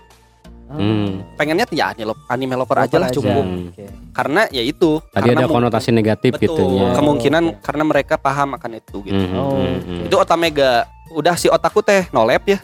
[0.70, 1.26] Hmm.
[1.34, 3.18] pengennya ya anime anime lover aja lah aja.
[3.18, 3.86] cukup Oke.
[4.14, 6.46] karena ya itu Tadi karena ada konotasi negatif Betul.
[6.46, 6.94] gitu ya.
[6.94, 7.62] Kemungkinan Oh, oke.
[7.66, 9.18] karena mereka paham akan itu gitu.
[9.18, 9.34] Mhm.
[9.34, 10.06] Oh, Mhm.
[10.06, 10.86] Itu otamega.
[11.10, 12.60] Udah si otaku teh nolep ya.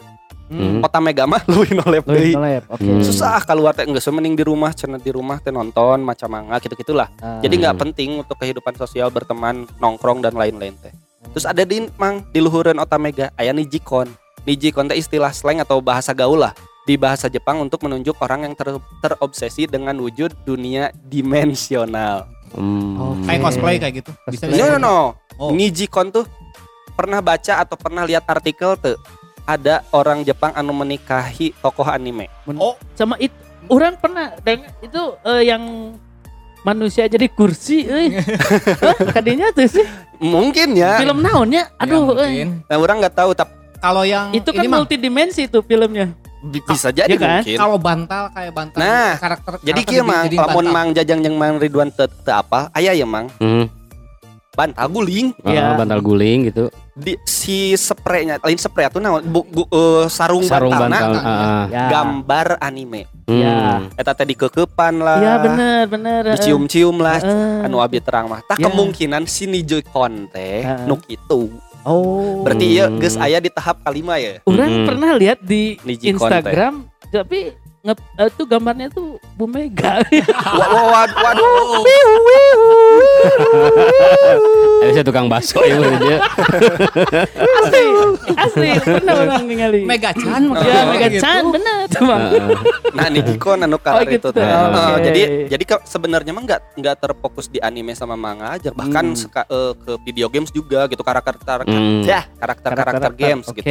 [0.46, 0.78] Hmm.
[0.78, 0.86] Hmm.
[0.86, 2.30] Otamega mah lebih nolep deui.
[2.30, 2.62] nolep.
[2.70, 2.86] Oke.
[2.86, 3.02] Hmm.
[3.02, 7.10] Susah keluar teh geus mending di rumah cenah di rumah teh nonton macam manga gitu-gitulah.
[7.18, 7.82] Ah, Jadi nggak Hmm.
[7.82, 10.94] penting untuk kehidupan sosial berteman, nongkrong dan lain-lain teh.
[11.34, 14.06] Terus ada di mang di luhureun otamega aya nijikon.
[14.46, 16.54] Nijikon teh istilah slang atau bahasa gaul lah
[16.86, 22.30] di bahasa Jepang untuk menunjuk orang yang ter- terobsesi dengan wujud dunia dimensional.
[22.54, 22.94] Hmm.
[22.96, 23.26] Oke.
[23.26, 24.10] Kayak cosplay kayak gitu.
[24.30, 24.46] Bisa.
[24.46, 24.96] No, no, no.
[25.36, 25.50] Oh.
[25.50, 26.24] Nijikon tuh
[26.94, 28.96] pernah baca atau pernah lihat artikel tuh
[29.44, 32.30] ada orang Jepang anu menikahi tokoh anime.
[32.56, 32.78] Oh.
[32.94, 33.34] sama itu
[33.66, 35.62] orang pernah dengar itu eh, yang
[36.62, 38.14] manusia jadi kursi euy.
[38.82, 39.86] Hah, Kadinya tuh sih
[40.18, 40.98] Mungkin ya.
[40.98, 41.68] film naonnya?
[41.68, 42.46] Ya, Aduh, euy.
[42.46, 42.48] mungkin.
[42.66, 46.10] Nah, orang nggak tahu tapi Kalau yang itu kan ini mah, multidimensi tuh filmnya.
[46.42, 47.30] Bi- bisa jadi Iya kan?
[47.38, 47.56] mungkin.
[47.56, 50.74] kalau bantal kayak bantal Nah, karakter Jadi karakter kieu di- mang, jadi lamun bantal.
[50.74, 53.28] mang jajang jeung mang Ridwan teu teu apa, aya ya mang.
[53.36, 53.66] Hmm.
[54.52, 55.76] Bantal guling Oh, Iya.
[55.76, 56.72] bantal guling gitu.
[56.94, 59.20] di si spraynya, lain spray atuh naon?
[59.22, 61.12] Bu, bu- eh, sarung, Sarung bantal.
[61.12, 61.12] bantal.
[61.14, 61.64] ah, ah.
[61.68, 61.84] Ya.
[61.92, 63.04] gambar anime.
[63.28, 63.36] Hmm.
[63.36, 63.84] Ya.
[63.92, 65.20] Eta teh dikekepan lah.
[65.38, 66.20] Bener bener.
[66.24, 66.40] heeh.
[66.40, 67.20] Dicium-cium lah.
[67.20, 67.68] Heeh.
[67.68, 68.40] Anu abi terang mah.
[68.40, 68.64] Tak Ya.
[68.64, 70.88] kemungkinan si Nijikon teh Heeh.
[70.88, 71.52] nu kitu.
[71.86, 72.42] Oh.
[72.42, 72.76] Berarti Hmm.
[72.76, 74.42] ya geus aya di tahap kalima ya.
[74.42, 74.86] Orang Mm-mm.
[74.90, 77.54] pernah lihat di Niji Instagram, tapi
[77.86, 80.02] nge, eh, tuh gambarnya tuh Bu Mega.
[80.58, 81.86] Wa- wa- wa- Waduh.
[84.82, 86.18] Eh, saya tukang bakso ya dia.
[87.38, 87.82] asli,
[88.34, 89.80] asli pernah orang ningali.
[89.82, 91.22] Mega Chan Ya, Oh, Mega gitu.
[91.22, 92.22] Chan bener tuh Bang.
[92.92, 94.28] Nah Nijikon anu Oh, karar gitu.
[94.28, 94.42] itu teh.
[94.42, 94.98] Oh.
[94.98, 99.18] Jadi jadi sebenarnya mah nggak nggak terfokus di anime sama manga aja, bahkan Hmm.
[99.18, 102.02] seka- eh, ke video games juga gitu karakter Hmm.
[102.02, 103.70] ya karakter karakter games gitu.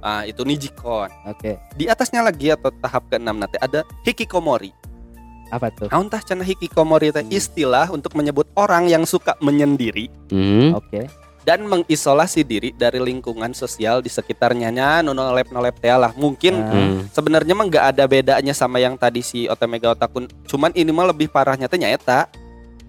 [0.00, 1.10] Nah itu Nijikon.
[1.26, 1.58] Oke.
[1.74, 4.70] Di atasnya lagi atau tahap keenam nanti ada Hikikomori.
[5.46, 5.86] Apa tuh?
[5.86, 10.74] Naon tah cenah hikikomori teh istilah untuk menyebut orang yang suka menyendiri Hmm.
[10.74, 11.06] Oke.
[11.46, 16.10] dan mengisolasi diri dari lingkungan sosial di sekitarnya nya nu nolep-nolep teh lah.
[16.18, 16.74] Mungkin Ah.
[16.74, 16.98] Hmm.
[17.06, 20.26] sebenarnya mah nggak ada bedanya sama yang tadi si Otemega Otakun.
[20.42, 22.26] Cuman ini mah lebih parahnya teh nyaeta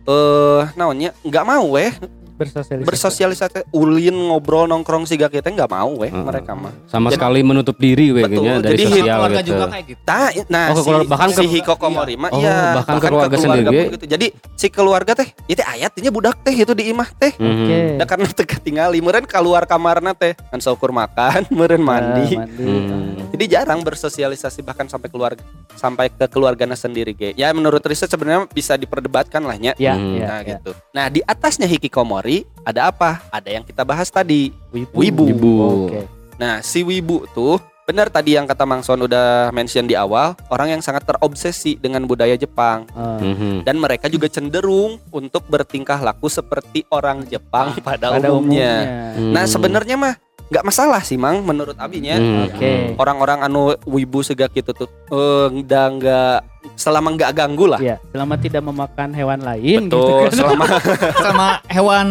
[0.03, 1.93] eh naonnya nggak mau weh
[2.37, 2.85] Bersosialisasi.
[2.85, 6.21] bersosialisasi ulin ngobrol nongkrong siga kita nggak mau weh Heeh.
[6.21, 6.69] mereka mah.
[6.85, 9.49] Sama Jadi- sekali menutup diri we Betul, kayaknya dari jadi sosial keluarga gitu.
[9.49, 12.39] juga kayak gitu Nah, nah Oh, ke si, keluarga- bahkan si ke- Hikokomori mah Oh,
[12.39, 13.65] iya, bahkan ke keluarga pun sendiri.
[13.89, 14.05] gitu.
[14.07, 17.31] Jadi si keluarga teh, itu ayatnya budak teh itu di imah teh.
[17.33, 17.49] Hmm.
[17.57, 17.77] Oke.
[17.97, 22.33] Da karena teu ketinggali, meureun keluar kamarna teh, kan saukur makan, meureun mandi.
[22.33, 22.63] Ah, mandi.
[22.63, 23.27] Hmm.
[23.29, 25.41] Jadi jarang bersosialisasi bahkan sampai keluarga
[25.73, 27.33] sampai ke keluarganya sendiri ge.
[27.33, 29.73] Ya menurut riset sebenarnya bisa diperdebatkan lah nya.
[29.77, 30.13] Ya, Hmm.
[30.13, 30.49] ya, Nah ya.
[30.53, 30.71] gitu.
[30.91, 32.26] Nah di atasnya hikikomori
[32.61, 33.23] ada apa?
[33.31, 34.51] Ada yang kita bahas tadi.
[34.71, 35.23] Wibu.
[35.23, 35.53] Wibu.
[35.87, 35.99] Oke.
[36.35, 40.75] Nah si wibu tuh benar tadi yang kata Mang Son udah mention di awal, orang
[40.75, 43.15] yang sangat terobsesi dengan budaya Jepang Ah.
[43.15, 43.63] Mhm.
[43.63, 48.83] dan mereka juga cenderung untuk bertingkah laku seperti orang Jepang pada, Pada umumnya.
[49.15, 49.31] Hmm.
[49.31, 52.15] Nah sebenarnya mah nggak masalah sih Mang menurut abinya.
[52.15, 52.47] Hmm.
[52.47, 52.95] Oke.
[52.95, 56.37] Orang-orang anu wibu segak gitu tuh udah nggak
[56.75, 57.79] selama nggak ganggu lah.
[57.79, 60.31] Iya, selama tidak memakan hewan lain gitu Betul, kan.
[60.33, 60.65] selama
[61.25, 62.07] sama hewan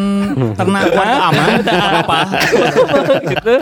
[0.53, 2.18] ternak aman apa
[3.33, 3.53] gitu.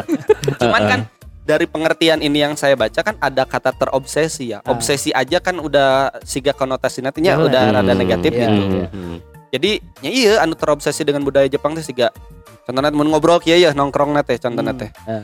[0.58, 1.00] cuman kan
[1.44, 4.64] dari pengertian ini yang saya baca kan ada kata terobsesi ya.
[4.64, 4.72] Ah.
[4.72, 8.00] Obsesi aja kan udah siga konotasi nantinya udah rada Hmm.
[8.00, 8.48] negatif Iya.
[8.48, 8.78] gitu.
[8.88, 9.16] Mhm.
[9.54, 9.70] Jadi
[10.02, 12.10] ya iya anu terobsesi dengan budaya Jepang teh siga
[12.66, 14.82] contohnya mun ngobrol kieu ya nongkrong teh contohnya Hmm.
[14.82, 14.90] teh.
[15.06, 15.22] Eh.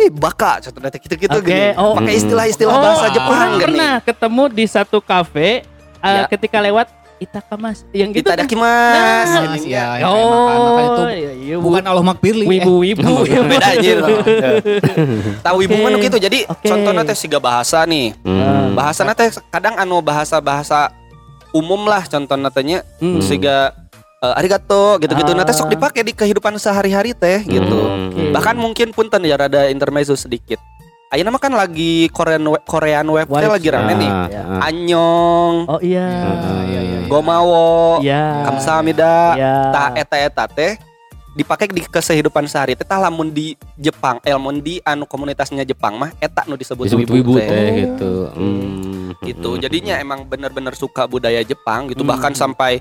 [0.00, 1.74] Ih baka contohnya teh gitu-gitu Oke, gini.
[1.74, 1.98] oh.
[1.98, 3.64] Pakai istilah-istilah Oh, bahasa Jepang orang gini.
[3.66, 5.66] pernah ketemu di satu kafe
[5.98, 6.30] eh, Ya.
[6.30, 6.86] ketika lewat
[7.20, 8.32] Itakamas yang gitu kan.
[8.32, 9.44] Itadakimasu.
[9.44, 10.08] Nah, ya, ya.
[10.08, 11.02] makan itu
[11.36, 13.12] iya, bukan Allah makpirli eh, wibu-wibu.
[13.52, 14.00] Beda anjir.
[15.44, 15.82] Tahu ibu Oke.
[15.84, 16.16] mah nu gitu.
[16.16, 16.64] Jadi Oke.
[16.64, 18.16] contohnya teh siga bahasa nih.
[18.24, 18.72] Hmm.
[18.72, 20.96] Bahasa teh kadang anu bahasa-bahasa
[21.52, 23.18] umum lah contohnya tehnya Hmm.
[23.20, 23.72] siga
[24.18, 25.36] eh, arigato gitu-gitu Ah.
[25.38, 27.78] nanti sok dipakai di kehidupan sehari-hari teh gitu.
[27.80, 28.10] Hmm.
[28.10, 28.22] Oke.
[28.30, 30.60] Bahkan mungkin punten ya rada intermezzo sedikit.
[31.08, 33.50] Ayeuna mah kan lagi Korean we- Korean web teh Web.
[33.50, 34.06] lagi rame nih.
[34.06, 34.42] Ah, Ya.
[34.44, 34.60] ah.
[34.62, 36.06] Anyong, Oh iya.
[36.06, 37.08] Ah, iya, iya, iya.
[37.08, 38.24] Gomawo, Iya.
[38.44, 39.16] Kamsahamnida.
[39.34, 39.54] Iya.
[39.70, 40.72] Tah eta eta teh
[41.30, 45.94] dipakai di kehidupan sehari teh tah lamun di Jepang, eh, lamun di anu komunitasnya Jepang
[45.94, 47.14] mah eta nu disebut, disebut teh.
[47.14, 47.76] wibu teh Oh.
[47.76, 48.12] gitu.
[48.30, 49.14] Hmm.
[49.20, 52.10] gitu jadinya emang bener-bener suka budaya Jepang gitu Hmm.
[52.10, 52.80] bahkan sampai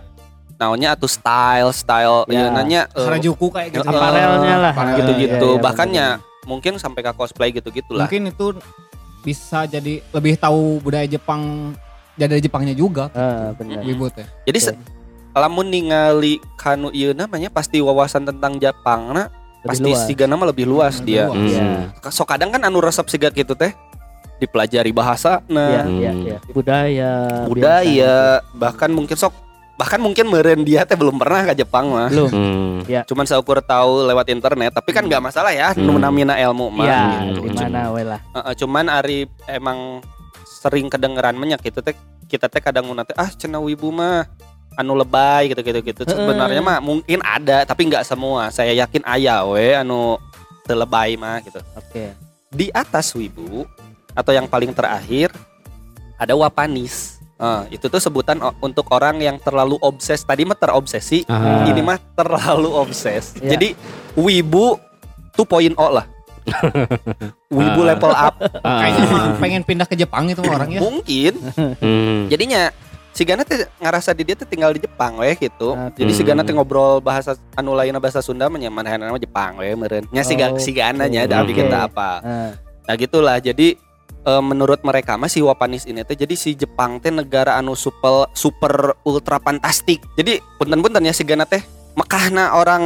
[0.55, 2.47] naonnya atau style style Ya.
[2.47, 4.71] ya nanya eh, Harajuku kayak gitu Eh, Aparelnya lah.
[4.71, 4.95] Aparel.
[4.97, 5.99] gitu-gitu bahkan bener.
[5.99, 6.07] ya
[6.43, 8.45] mungkin sampai ke cosplay gitu-gitulah mungkin itu
[9.19, 11.75] bisa jadi lebih tahu budaya Jepang
[12.15, 13.83] dari Jepangnya juga Ah, benar.
[13.83, 14.79] wibu teh jadi se-
[15.31, 19.27] lamun ningali kanu ieu namanya pasti wawasan tentang Jepang nah
[19.59, 20.03] Lebih pasti luas.
[20.05, 21.35] siga nama lebih luas Lebih dia luas.
[21.35, 21.47] Hmm.
[21.99, 22.09] Iya.
[22.09, 23.71] so kadang kan anu resep siga gitu teh
[24.37, 26.23] dipelajari bahasa nah iya, Hmm.
[26.23, 26.37] iya.
[26.49, 27.11] Budaya.
[27.45, 28.15] budaya
[28.53, 29.35] bahkan mungkin sok
[29.75, 32.31] bahkan mungkin meren dia teh belum pernah ke Jepang mah Belum.
[32.31, 33.03] Hmm.
[33.03, 35.91] cuman saya ukur tahu lewat internet tapi kan nggak masalah ya Hmm.
[35.93, 37.39] namina ilmu mah Iya, gitu.
[37.43, 38.19] di mana we lah.
[38.33, 39.99] Heeh, cuman Ari emang
[40.45, 44.27] sering kedengeran menyak gitu teh kita teh kadang mau teh ah cenah wibu mah
[44.79, 46.01] anu lebay gitu gitu gitu.
[46.05, 48.47] Sebenarnya mah mungkin ada tapi nggak semua.
[48.47, 50.15] Saya yakin aya we anu
[50.63, 51.59] teu lebay mah gitu.
[51.75, 52.15] Oke.
[52.49, 53.61] di atas wibu
[54.11, 55.29] atau yang paling terakhir
[56.15, 57.21] ada wapanis.
[57.37, 60.23] Eh, itu tuh sebutan o- untuk orang yang terlalu obses.
[60.23, 61.63] Tadi mah terobsesi Ah.
[61.63, 63.37] ini mah terlalu obses.
[63.37, 63.53] Iya.
[63.53, 63.67] jadi
[64.13, 64.75] wibu
[65.31, 66.03] 2.0 lah.
[67.49, 67.87] Wibu Ah.
[67.87, 68.35] level up.
[68.59, 70.81] Kayaknya mah pengen pindah ke Jepang itu orang ya.
[70.81, 71.33] Mungkin.
[71.79, 72.25] Hmm.
[72.27, 72.73] jadinya
[73.11, 75.73] si Gana teh ngerasa di dia teh tinggal di Jepang weh gitu.
[75.73, 76.29] Ah, Jadi si Hmm.
[76.29, 80.05] Gana teh ngobrol bahasa anu lainna bahasa Sunda menyaman nama Jepang weh meureun.
[80.09, 81.51] Nya si, Oh, si Gana nya Oke.
[81.53, 82.09] kita apa.
[82.19, 82.51] Ah,
[82.85, 83.37] Nah gitulah.
[83.37, 83.77] Jadi
[84.19, 88.29] eh, menurut mereka mah si Wapanis ini teh jadi si Jepang teh negara anu super
[88.31, 90.01] super ultra fantastik.
[90.13, 91.61] Jadi punten-punten ya si Gana teh
[91.93, 92.81] mekahna orang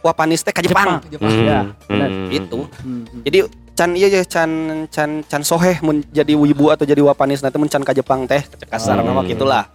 [0.00, 1.02] Wapanis teh ka Jepang.
[1.04, 1.26] Jepang.
[1.26, 2.08] Hmm, Ya, benar.
[2.08, 2.28] hmm.
[2.30, 2.58] Gitu.
[2.80, 3.22] Hmm, hmm.
[3.24, 3.38] Jadi
[3.76, 4.50] can iya ya can
[4.88, 8.40] can can soheh mun jadi wibu atau jadi wapanis nanti mun can ka Jepang teh
[8.66, 9.04] kasar Oh.
[9.04, 9.68] nama gitulah.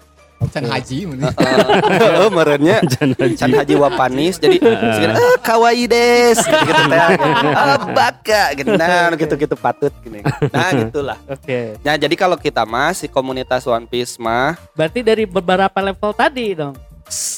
[0.49, 1.21] Can haji mun.
[2.01, 2.81] Heeh merenya
[3.37, 7.07] can haji wapanis jadi segini eh kawaii des gitu teh.
[7.61, 10.25] Ah baka gitu nah gitu-gitu patut gini.
[10.49, 11.17] Nah gitulah.
[11.29, 11.77] Oke.
[11.85, 16.57] Nah jadi kalau kita mah si komunitas One Piece mah Berarti dari beberapa level tadi
[16.57, 16.73] dong.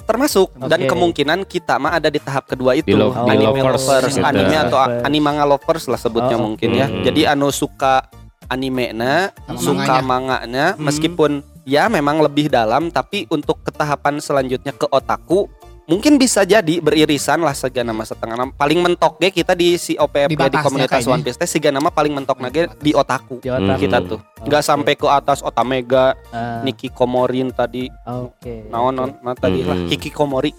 [0.01, 0.89] Termasuk dan Oke.
[0.89, 4.23] kemungkinan kita mah ada di tahap kedua itu Di lo- di anime lovers lovers, gitu.
[4.23, 7.03] anime atau animanga lovers lah sebutnya Oh, mungkin ya oke.
[7.03, 8.05] jadi anu suka
[8.45, 10.85] anime na suka manganya Hmm.
[10.85, 11.31] meskipun
[11.63, 15.47] ya memang lebih dalam tapi untuk ketahapan selanjutnya ke otaku
[15.83, 19.93] mungkin bisa jadi beririsan lah segala nama setengah nama paling mentok ge kita di si
[19.93, 21.03] OPFG di Dibatasnya komunitas.
[21.05, 23.59] One Piece teh siga nama paling mentok nage di otaku Di Hmm.
[23.65, 24.07] otak kita Hmm.
[24.07, 28.67] tuh nggak sampai ke atas Otamega Ah, Niki Komorin tadi Oke.
[28.67, 28.97] naon oke.
[28.97, 29.87] naon nah, tadi lah Hmm.
[29.87, 30.51] Hikikomori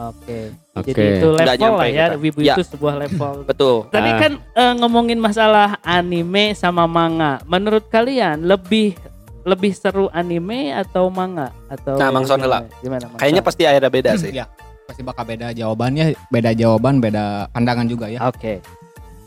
[0.00, 0.56] Oke.
[0.72, 0.90] Oke.
[0.90, 2.06] Jadi itu level nyampe lah ya.
[2.06, 2.16] kita.
[2.16, 2.54] Wibu Ya.
[2.54, 3.34] itu sebuah level.
[3.50, 4.16] betul Tadi Ah.
[4.18, 7.36] kan eh, ngomongin masalah anime sama manga.
[7.44, 8.96] Menurut kalian lebih
[9.42, 12.44] lebih seru anime atau manga atau Nah, Mang gimana?
[12.46, 12.60] lah.
[12.78, 13.04] Gimana?
[13.08, 14.44] Mang kayaknya pasti ada beda sih Ya,
[14.90, 18.26] pasti bakal beda jawabannya, beda jawaban, beda pandangan juga ya.
[18.26, 18.58] Oke.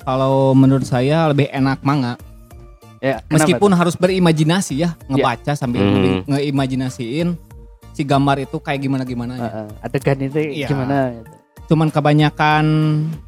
[0.03, 2.19] Kalau menurut saya lebih enak manga,
[2.99, 5.91] Ya, meskipun harus berimajinasi ya, ngebaca sambil Hmm.
[5.91, 7.35] nge- ngeimajinasiin
[7.91, 9.33] si gambar itu kayak gimana gimana.
[9.35, 10.67] Eh, eh, adegan itu Iya.
[10.71, 11.11] gimana?
[11.11, 11.31] gitu.
[11.67, 12.65] Cuman kebanyakan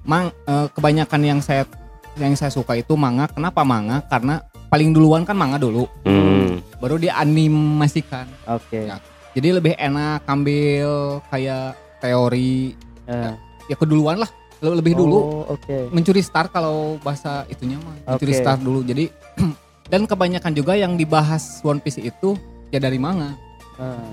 [0.03, 1.67] mang, eh, kebanyakan yang saya
[2.15, 3.27] yang saya suka itu manga.
[3.27, 3.99] Kenapa manga?
[4.07, 4.39] Karena
[4.71, 6.63] paling duluan kan manga dulu, Hmm.
[6.79, 8.31] baru dianimasikan.
[8.47, 8.87] Oke.
[8.87, 9.03] Ya.
[9.35, 13.33] Jadi lebih enak ambil kayak teori Eh,
[13.65, 14.29] ya keduluan lah,
[14.59, 15.13] le- lebih dulu.
[15.15, 15.89] oh, Oke.
[15.89, 18.41] mencuri star kalau bahasa itunya mah mencuri Oke.
[18.41, 19.13] star dulu jadi
[19.91, 22.33] dan kebanyakan juga yang dibahas One Piece itu
[22.69, 23.37] ya dari manga
[23.75, 24.09] Eh,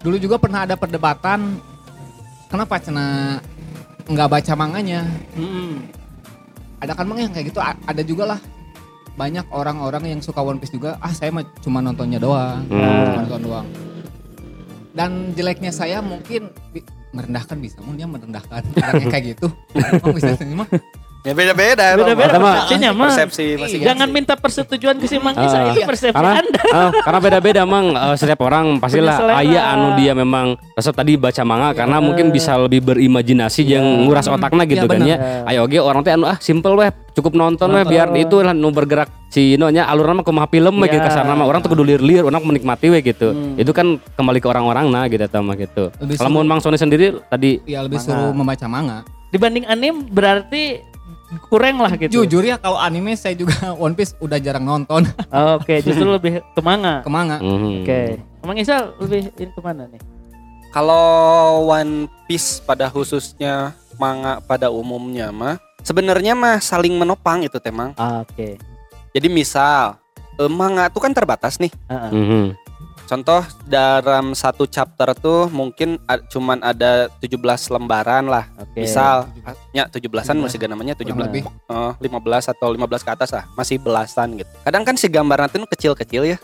[0.00, 1.56] dulu juga pernah ada perdebatan
[2.46, 3.38] kenapa cina
[4.04, 5.72] nggak baca manganya hmm.
[6.78, 8.40] ada kan manga yang kayak gitu a- ada juga lah
[9.12, 12.82] banyak orang-orang yang suka One Piece juga ah saya mah cuma nontonnya doang Hmm.
[13.06, 13.68] cuma nonton doang
[14.90, 16.50] dan jeleknya saya mungkin
[17.10, 17.78] merendahkan bisa.
[17.82, 19.46] Mun dia merendahkan orangnya kayak gitu.
[20.04, 20.68] Oh, bisa mah
[21.20, 21.86] ya beda-beda.
[21.94, 23.04] Beda-beda persepsinya mah.
[23.06, 23.86] persepsi masing Iya.
[23.88, 25.86] Jangan minta persetujuan ke si Mang Isa, itu iya.
[25.86, 26.62] persepsi karena Anda.
[26.70, 31.42] ah, karena beda-beda mang eh, setiap orang pastilah ayah anu dia memang resep tadi baca
[31.42, 35.76] manga karena mungkin bisa lebih berimajinasi yang nguras otaknya gitu Iya, kan ya ayo oke
[35.76, 39.54] orang teh anu ah simple weh cukup nonton weh biar itu lah nu bergerak si
[39.54, 41.06] ino nya alurnya mah kumaha film weh gitu Iya.
[41.06, 43.54] kasarna mah orang tuh kudu lir-lir orang menikmati weh gitu Hmm.
[43.54, 47.12] itu kan kembali ke orang-orang nah gitu eta mah gitu kalau mau Mang Sony sendiri
[47.24, 48.08] tadi ya lebih Manga.
[48.08, 48.98] suruh membaca manga
[49.30, 50.82] Dibanding anime berarti
[51.46, 52.22] kurang lah gitu.
[52.22, 56.60] Jujur ya kalau anime saya juga One Piece udah jarang nonton Oke, justru lebih ke
[56.60, 57.02] manga.
[57.02, 57.38] ke manga.
[57.38, 57.82] mhm.
[57.82, 58.00] Oke.
[58.42, 60.00] Mang Isa lebih ini ke mana nih?
[60.70, 61.06] Kalau
[61.66, 67.92] One Piece pada khususnya manga pada umumnya mah sebenarnya mah saling menopang itu temang.
[67.94, 68.56] Ah, Oke.
[69.10, 69.98] Jadi misal
[70.36, 71.70] eh, manga itu kan terbatas nih.
[71.86, 72.10] Heeh.
[72.10, 72.44] Mhm.
[73.10, 78.46] Contoh dalam satu chapter tuh mungkin a- cuman ada 17 lembaran lah.
[78.54, 78.86] Oke.
[78.86, 79.26] Misal
[79.74, 80.44] ya 17-an 17.
[80.46, 81.42] masih gak namanya 17 Kurang lebih.
[81.42, 84.50] eh, 15 atau 15 ke atas lah, masih belasan gitu.
[84.62, 86.38] Kadang kan si gambar nanti kecil-kecil ya,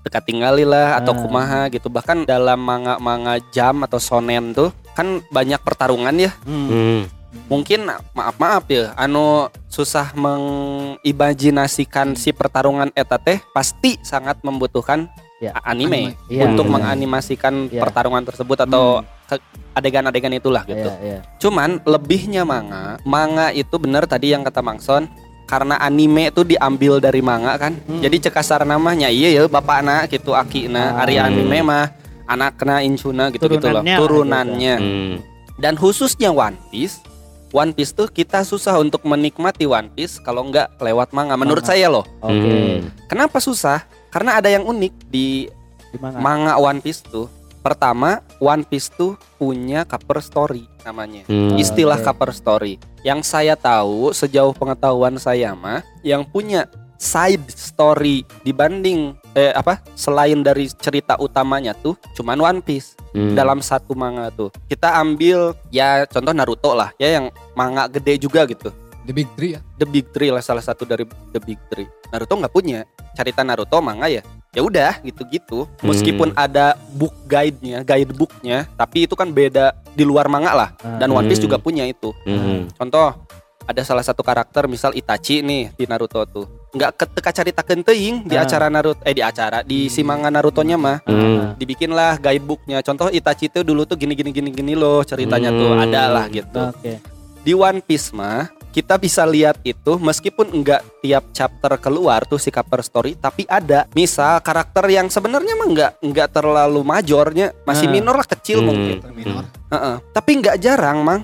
[0.00, 1.20] dekat tinggali lah atau Ah.
[1.20, 1.92] kumaha gitu.
[1.92, 6.32] Bahkan dalam manga-manga jam atau sonen tuh kan banyak pertarungan ya.
[6.48, 6.68] Hmm.
[6.72, 7.00] Mhm.
[7.48, 15.50] Mungkin maaf maaf ya, anu susah mengimajinasikan si pertarungan eta teh pasti sangat membutuhkan Ya.
[15.52, 16.72] a- anime, Iya, untuk iya.
[16.72, 17.82] menganimasikan Iya.
[17.82, 19.42] pertarungan tersebut atau ke-
[19.74, 20.86] adegan-adegan itulah gitu.
[20.86, 21.18] Iya, iya.
[21.36, 25.10] Cuman lebihnya manga, manga itu bener tadi yang kata Mangson
[25.44, 27.74] karena anime itu diambil dari manga kan.
[27.82, 27.98] Hmm.
[27.98, 31.02] Jadi cekasar namanya iya ya bapak anak gitu akina Ah.
[31.02, 31.90] ari anime mah
[32.24, 34.74] anakna incuna gitu gitu loh Turunannya lah turunannya.
[34.78, 35.12] Mhm.
[35.58, 37.02] Dan khususnya One Piece
[37.50, 41.72] One Piece tuh kita susah untuk menikmati One Piece kalau nggak lewat manga menurut Manga.
[41.74, 42.06] saya loh.
[42.18, 42.32] Oke.
[42.32, 42.78] Mhm.
[43.06, 43.84] Kenapa susah?
[44.12, 45.48] Karena ada yang unik di
[45.88, 46.20] Di manga.
[46.20, 47.26] manga One Piece tuh.
[47.62, 51.24] Pertama, One Piece tuh punya cover story namanya.
[51.26, 51.56] Mhm.
[51.56, 52.04] Istilah oke.
[52.04, 52.74] cover story.
[53.00, 60.38] Yang saya tahu sejauh pengetahuan saya mah yang punya side story dibanding eh apa selain
[60.38, 63.34] dari cerita utamanya tuh cuman One Piece Mhm.
[63.34, 64.50] dalam satu manga tuh.
[64.66, 68.70] Kita ambil ya contoh Naruto lah ya yang manga gede juga gitu.
[69.02, 69.60] The Big Three ya.
[69.76, 71.86] The Big Three lah salah satu dari The Big Three.
[72.08, 74.20] Naruto nggak punya cerita Naruto manga ya
[74.52, 75.88] ya udah gitu-gitu Hmm.
[75.88, 80.68] meskipun ada book guide-nya guidebooknya tapi itu kan beda di luar manga lah
[81.00, 81.46] dan One Piece Hmm.
[81.46, 82.68] juga punya itu Hmm.
[82.70, 83.16] contoh
[83.62, 88.36] ada salah satu karakter misal Itachi nih di Naruto tuh nggak keteka carita teuing di
[88.36, 88.44] Ah.
[88.44, 91.56] acara Naruto eh di acara di si manga Naruto-nya mah Hmm.
[91.56, 95.82] dibikinlah guidebooknya contoh Itachi tuh dulu tuh gini gini gini gini loh ceritanya tuh Hmm.
[95.82, 97.00] ada lah gitu Oke.
[97.40, 102.48] di One Piece mah kita bisa lihat itu meskipun enggak tiap chapter keluar tuh si
[102.48, 107.92] cover story tapi ada misal karakter yang sebenarnya mah enggak enggak terlalu majornya masih Ah.
[107.92, 108.66] minor lah kecil Hmm.
[108.66, 109.44] mungkin Terminor.
[109.68, 109.96] Heeh.
[110.10, 111.22] tapi enggak jarang mang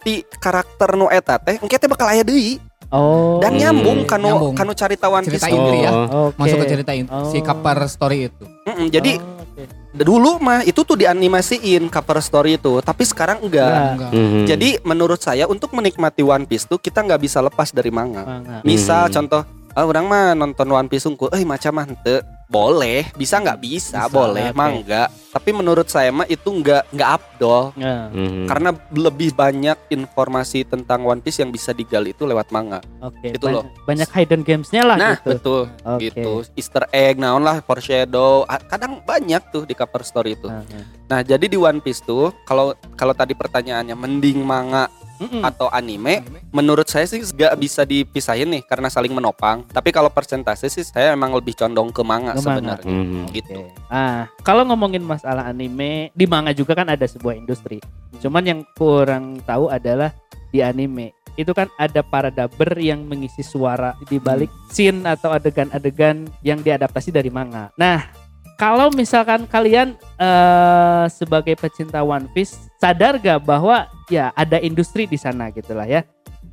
[0.00, 3.38] di karakter nu eta teh engke teh bakal aya deui Oh.
[3.38, 3.60] dan Hmm.
[3.62, 4.54] nyambung kanu Nyambung.
[4.58, 5.56] kanu One Piece Cerita itu.
[5.56, 5.90] inti ya.
[5.94, 6.28] Oh.
[6.28, 6.42] Oke.
[6.42, 7.44] Masuk ke cerita inti si Oh.
[7.46, 8.44] cover story itu.
[8.66, 9.39] Mm-mm, jadi Oh.
[9.90, 14.10] Dulu mah itu tuh dianimasiin cover story itu tapi sekarang enggak Enggak.
[14.10, 14.10] Enggak.
[14.14, 14.46] Hmm.
[14.46, 18.62] jadi menurut saya untuk menikmati One Piece tuh kita nggak bisa lepas dari manga Manga.
[18.62, 19.14] Misal Hmm.
[19.18, 19.42] contoh,
[19.72, 22.22] ah orang mah nonton One Piece unggul, eh macam mah henteu.
[22.50, 24.58] Boleh, bisa nggak bisa, Bisa, boleh, oke.
[24.58, 25.08] mah enggak.
[25.30, 28.50] Tapi menurut saya mah itu nggak nggak abdol Ya, Hmm.
[28.50, 32.82] karena lebih banyak informasi tentang One Piece yang bisa digali itu lewat manga.
[32.98, 33.30] Oke.
[33.30, 33.64] Gitu Ban- loh.
[33.86, 35.30] Banyak hidden gamesnya lah nah, gitu.
[35.30, 36.10] betul Oke.
[36.10, 36.32] gitu.
[36.52, 40.50] Easter egg naon lah, foreshadow, kadang banyak tuh di cover story itu.
[40.50, 40.66] Nah.
[41.06, 44.90] Nah, jadi di One Piece tuh kalau kalau tadi pertanyaannya mending manga
[45.20, 45.44] Mm-mm.
[45.44, 49.68] atau anime, menurut saya sih nggak bisa dipisahin nih karena saling menopang.
[49.68, 52.80] Tapi kalau persentase sih saya emang lebih condong ke manga Ke manga.
[52.80, 52.88] sebenarnya.
[52.88, 53.28] Hmm.
[53.28, 53.60] Gitu.
[53.60, 53.92] Oke.
[53.92, 57.78] Ah, kalau ngomongin masalah anime, di manga juga kan ada sebuah industri.
[58.18, 60.10] Cuman yang kurang tahu adalah
[60.50, 66.28] di anime itu kan ada para dubber yang mengisi suara di balik scene atau adegan-adegan
[66.42, 67.72] yang diadaptasi dari manga.
[67.78, 68.02] Nah,
[68.60, 75.16] kalau misalkan kalian eh, sebagai pecinta One Piece sadar gak bahwa ya ada industri di
[75.16, 76.04] sana gitulah ya.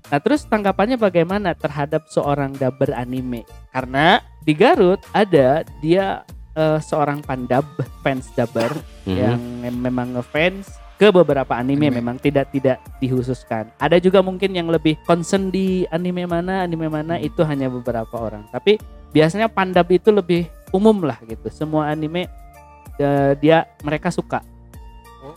[0.08, 3.43] Nah, terus tanggapannya bagaimana terhadap seorang dubber anime?
[3.76, 6.24] Karena di Garut ada dia
[6.55, 7.68] eh, seorang pandab
[7.99, 8.72] fans dubber
[9.03, 9.16] Hmm.
[9.16, 11.99] yang mem- memang ngefans ke beberapa anime, Anime.
[12.03, 13.70] memang tidak tidak dihususkan.
[13.78, 18.43] Ada juga mungkin yang lebih concern di anime mana, anime mana itu hanya beberapa orang.
[18.51, 18.76] Tapi
[19.14, 21.47] biasanya pandab itu lebih umum lah gitu.
[21.49, 22.28] Semua anime
[22.97, 24.41] eh, dia mereka suka.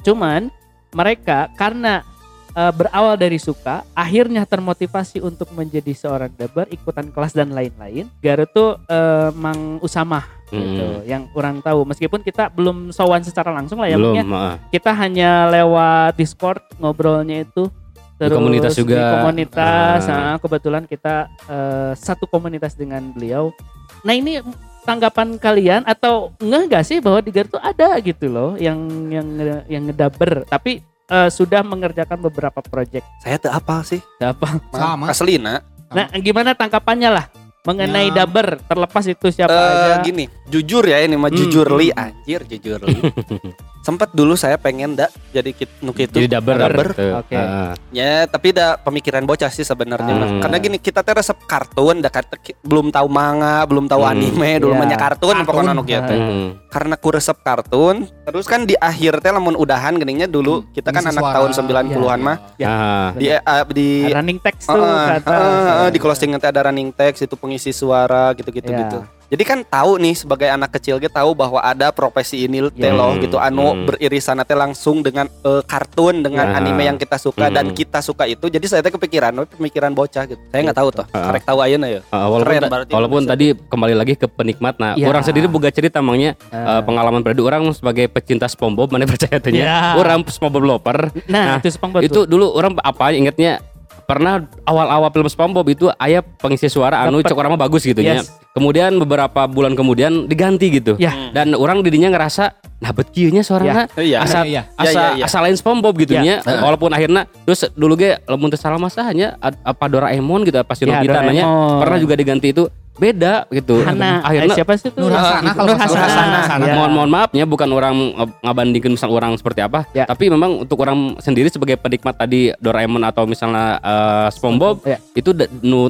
[0.01, 0.49] Cuman
[0.91, 2.03] mereka karena
[2.51, 8.11] eh, berawal dari suka, akhirnya termotivasi untuk menjadi seorang dubber, ikutan kelas dan lain-lain.
[8.19, 11.07] Garut tuh eh, Mang Usama gitu Hmm.
[11.07, 14.19] yang orang tahu meskipun kita belum sowan secara langsung lah ya Belum.
[14.19, 14.35] Mungkin
[14.69, 17.71] kita hanya lewat Discord ngobrolnya itu
[18.19, 19.23] Di komunitas di juga.
[19.23, 20.35] komunitas Ah.
[20.35, 23.55] nah, kebetulan kita eh, satu komunitas dengan beliau
[24.03, 24.43] nah ini
[24.83, 29.27] tanggapan kalian atau enggak gak sih bahwa di Garut tuh ada gitu loh yang yang
[29.67, 34.01] yang ngedaber tapi eh, sudah mengerjakan beberapa project Saya tuh apa sih?
[34.19, 35.09] apa Sama.
[35.09, 35.61] Aslina.
[35.89, 37.27] nah gimana tangkapannya lah
[37.61, 38.25] mengenai Ya.
[38.25, 41.89] daber terlepas itu siapa Eh, aja gini, jujur ya ini mah Hmm, jujur hmm, li
[41.93, 42.97] anjir jujur li.
[43.81, 46.21] Sempet dulu saya pengen dak jadi kit nuk itu.
[46.21, 46.29] Jadi.
[46.29, 46.93] Dubber.
[46.93, 47.17] gitu.
[47.17, 47.33] Oke.
[47.33, 47.73] Ah.
[47.91, 50.11] Ya, tapi dah pemikiran bocah sih sebenarnya.
[50.11, 50.19] Ah.
[50.19, 50.31] mah.
[50.39, 54.13] Karena gini kita teh resep kartun, dah kata- ki- belum tahu manga, belum tahu Hmm.
[54.13, 54.81] anime, dulu Iya.
[54.81, 55.47] banyak kartun, Kartun.
[55.47, 56.13] pokoknya nu kieu teh.
[56.15, 56.49] Hmm.
[56.69, 61.01] Karena ku resep kartun, terus kan di akhir teh lamun udahan geningnya dulu kita kan
[61.01, 61.35] Ngisi anak suara.
[61.35, 62.27] tahun 90-an Iya.
[62.27, 62.69] mah Ya.
[62.69, 63.09] Ah.
[63.13, 65.33] di eh, di running text tuh Heeh, ke atas.
[65.33, 68.79] heeh, heeh, di closing nanti ada running text itu pengisi suara gitu-gitu Ya.
[68.79, 68.99] gitu.
[69.31, 72.93] Jadi kan tahu nih sebagai anak kecil gitu tahu bahwa ada profesi ini teh Ya.
[72.93, 73.87] loh gitu anu Hmm.
[73.87, 77.55] beririsan teh langsung dengan eh, kartun dengan anime yang kita suka Hmm.
[77.55, 78.43] dan kita suka itu.
[78.45, 80.43] Jadi saya teh kepikiran oh, pemikiran bocah gitu.
[80.45, 81.07] Saya nggak tahu tuh.
[81.09, 82.01] Karek tahu ayeuna ya.
[82.11, 85.07] Ah, walaupun Keren ta- walaupun tadi kembali lagi ke penikmat nah Ya.
[85.07, 86.79] orang sendiri buka cerita emangnya Ah.
[86.79, 89.95] eh, pengalaman pribadi orang sebagai pecinta SpongeBob mana percaya tuh Ya.
[89.95, 93.63] orang SpongeBob lover Nah, Nah, itu SpongeBob itu dulu orang apa ingetnya
[94.11, 94.33] pernah
[94.67, 98.19] awal-awal film SpongeBob itu ayah pengisi suara anu cek orang mah bagus gitu ya.
[98.19, 98.35] Yes.
[98.51, 100.99] Kemudian beberapa bulan kemudian diganti gitu.
[100.99, 101.31] Ya.
[101.31, 104.25] Dan orang didinya ngerasa nah bet kieu nya suarana Iya.
[104.25, 104.63] asa Iya.
[104.73, 106.43] asa Iya, iya, asa lain SpongeBob gitu Iya.
[106.43, 106.59] nya.
[106.59, 110.99] Walaupun akhirnya terus dulu ge lamun salah masa hanya apa Doraemon gitu apa si Ya,
[110.99, 111.79] Nobita nanya Doraemon.
[111.79, 113.81] pernah juga diganti itu beda gitu.
[113.81, 114.99] Hana, akhirnya eh, siapa sih itu?
[114.99, 116.05] Nur Hasana kalau Nur nggak salah.
[116.05, 116.27] Hasana.
[116.27, 116.65] Nur Hasana.
[116.65, 116.75] Ya.
[116.75, 120.05] mohon mohon maafnya bukan orang ngab- ngabandingin misal orang seperti apa Ya.
[120.05, 124.99] tapi memang untuk orang sendiri sebagai penikmat tadi Doraemon atau misalnya eh, SpongeBob Ya.
[125.13, 125.89] itu da- nu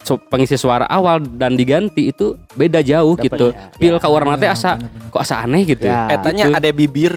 [0.00, 3.60] so- pengisi suara awal dan diganti itu beda jauh Dapat gitu ya.
[3.76, 4.00] feel Ya.
[4.00, 4.76] ke orang teh asa
[5.08, 6.08] kok asa aneh gitu Ya.
[6.10, 6.56] Etanya Gitu.
[6.56, 7.12] ada bibir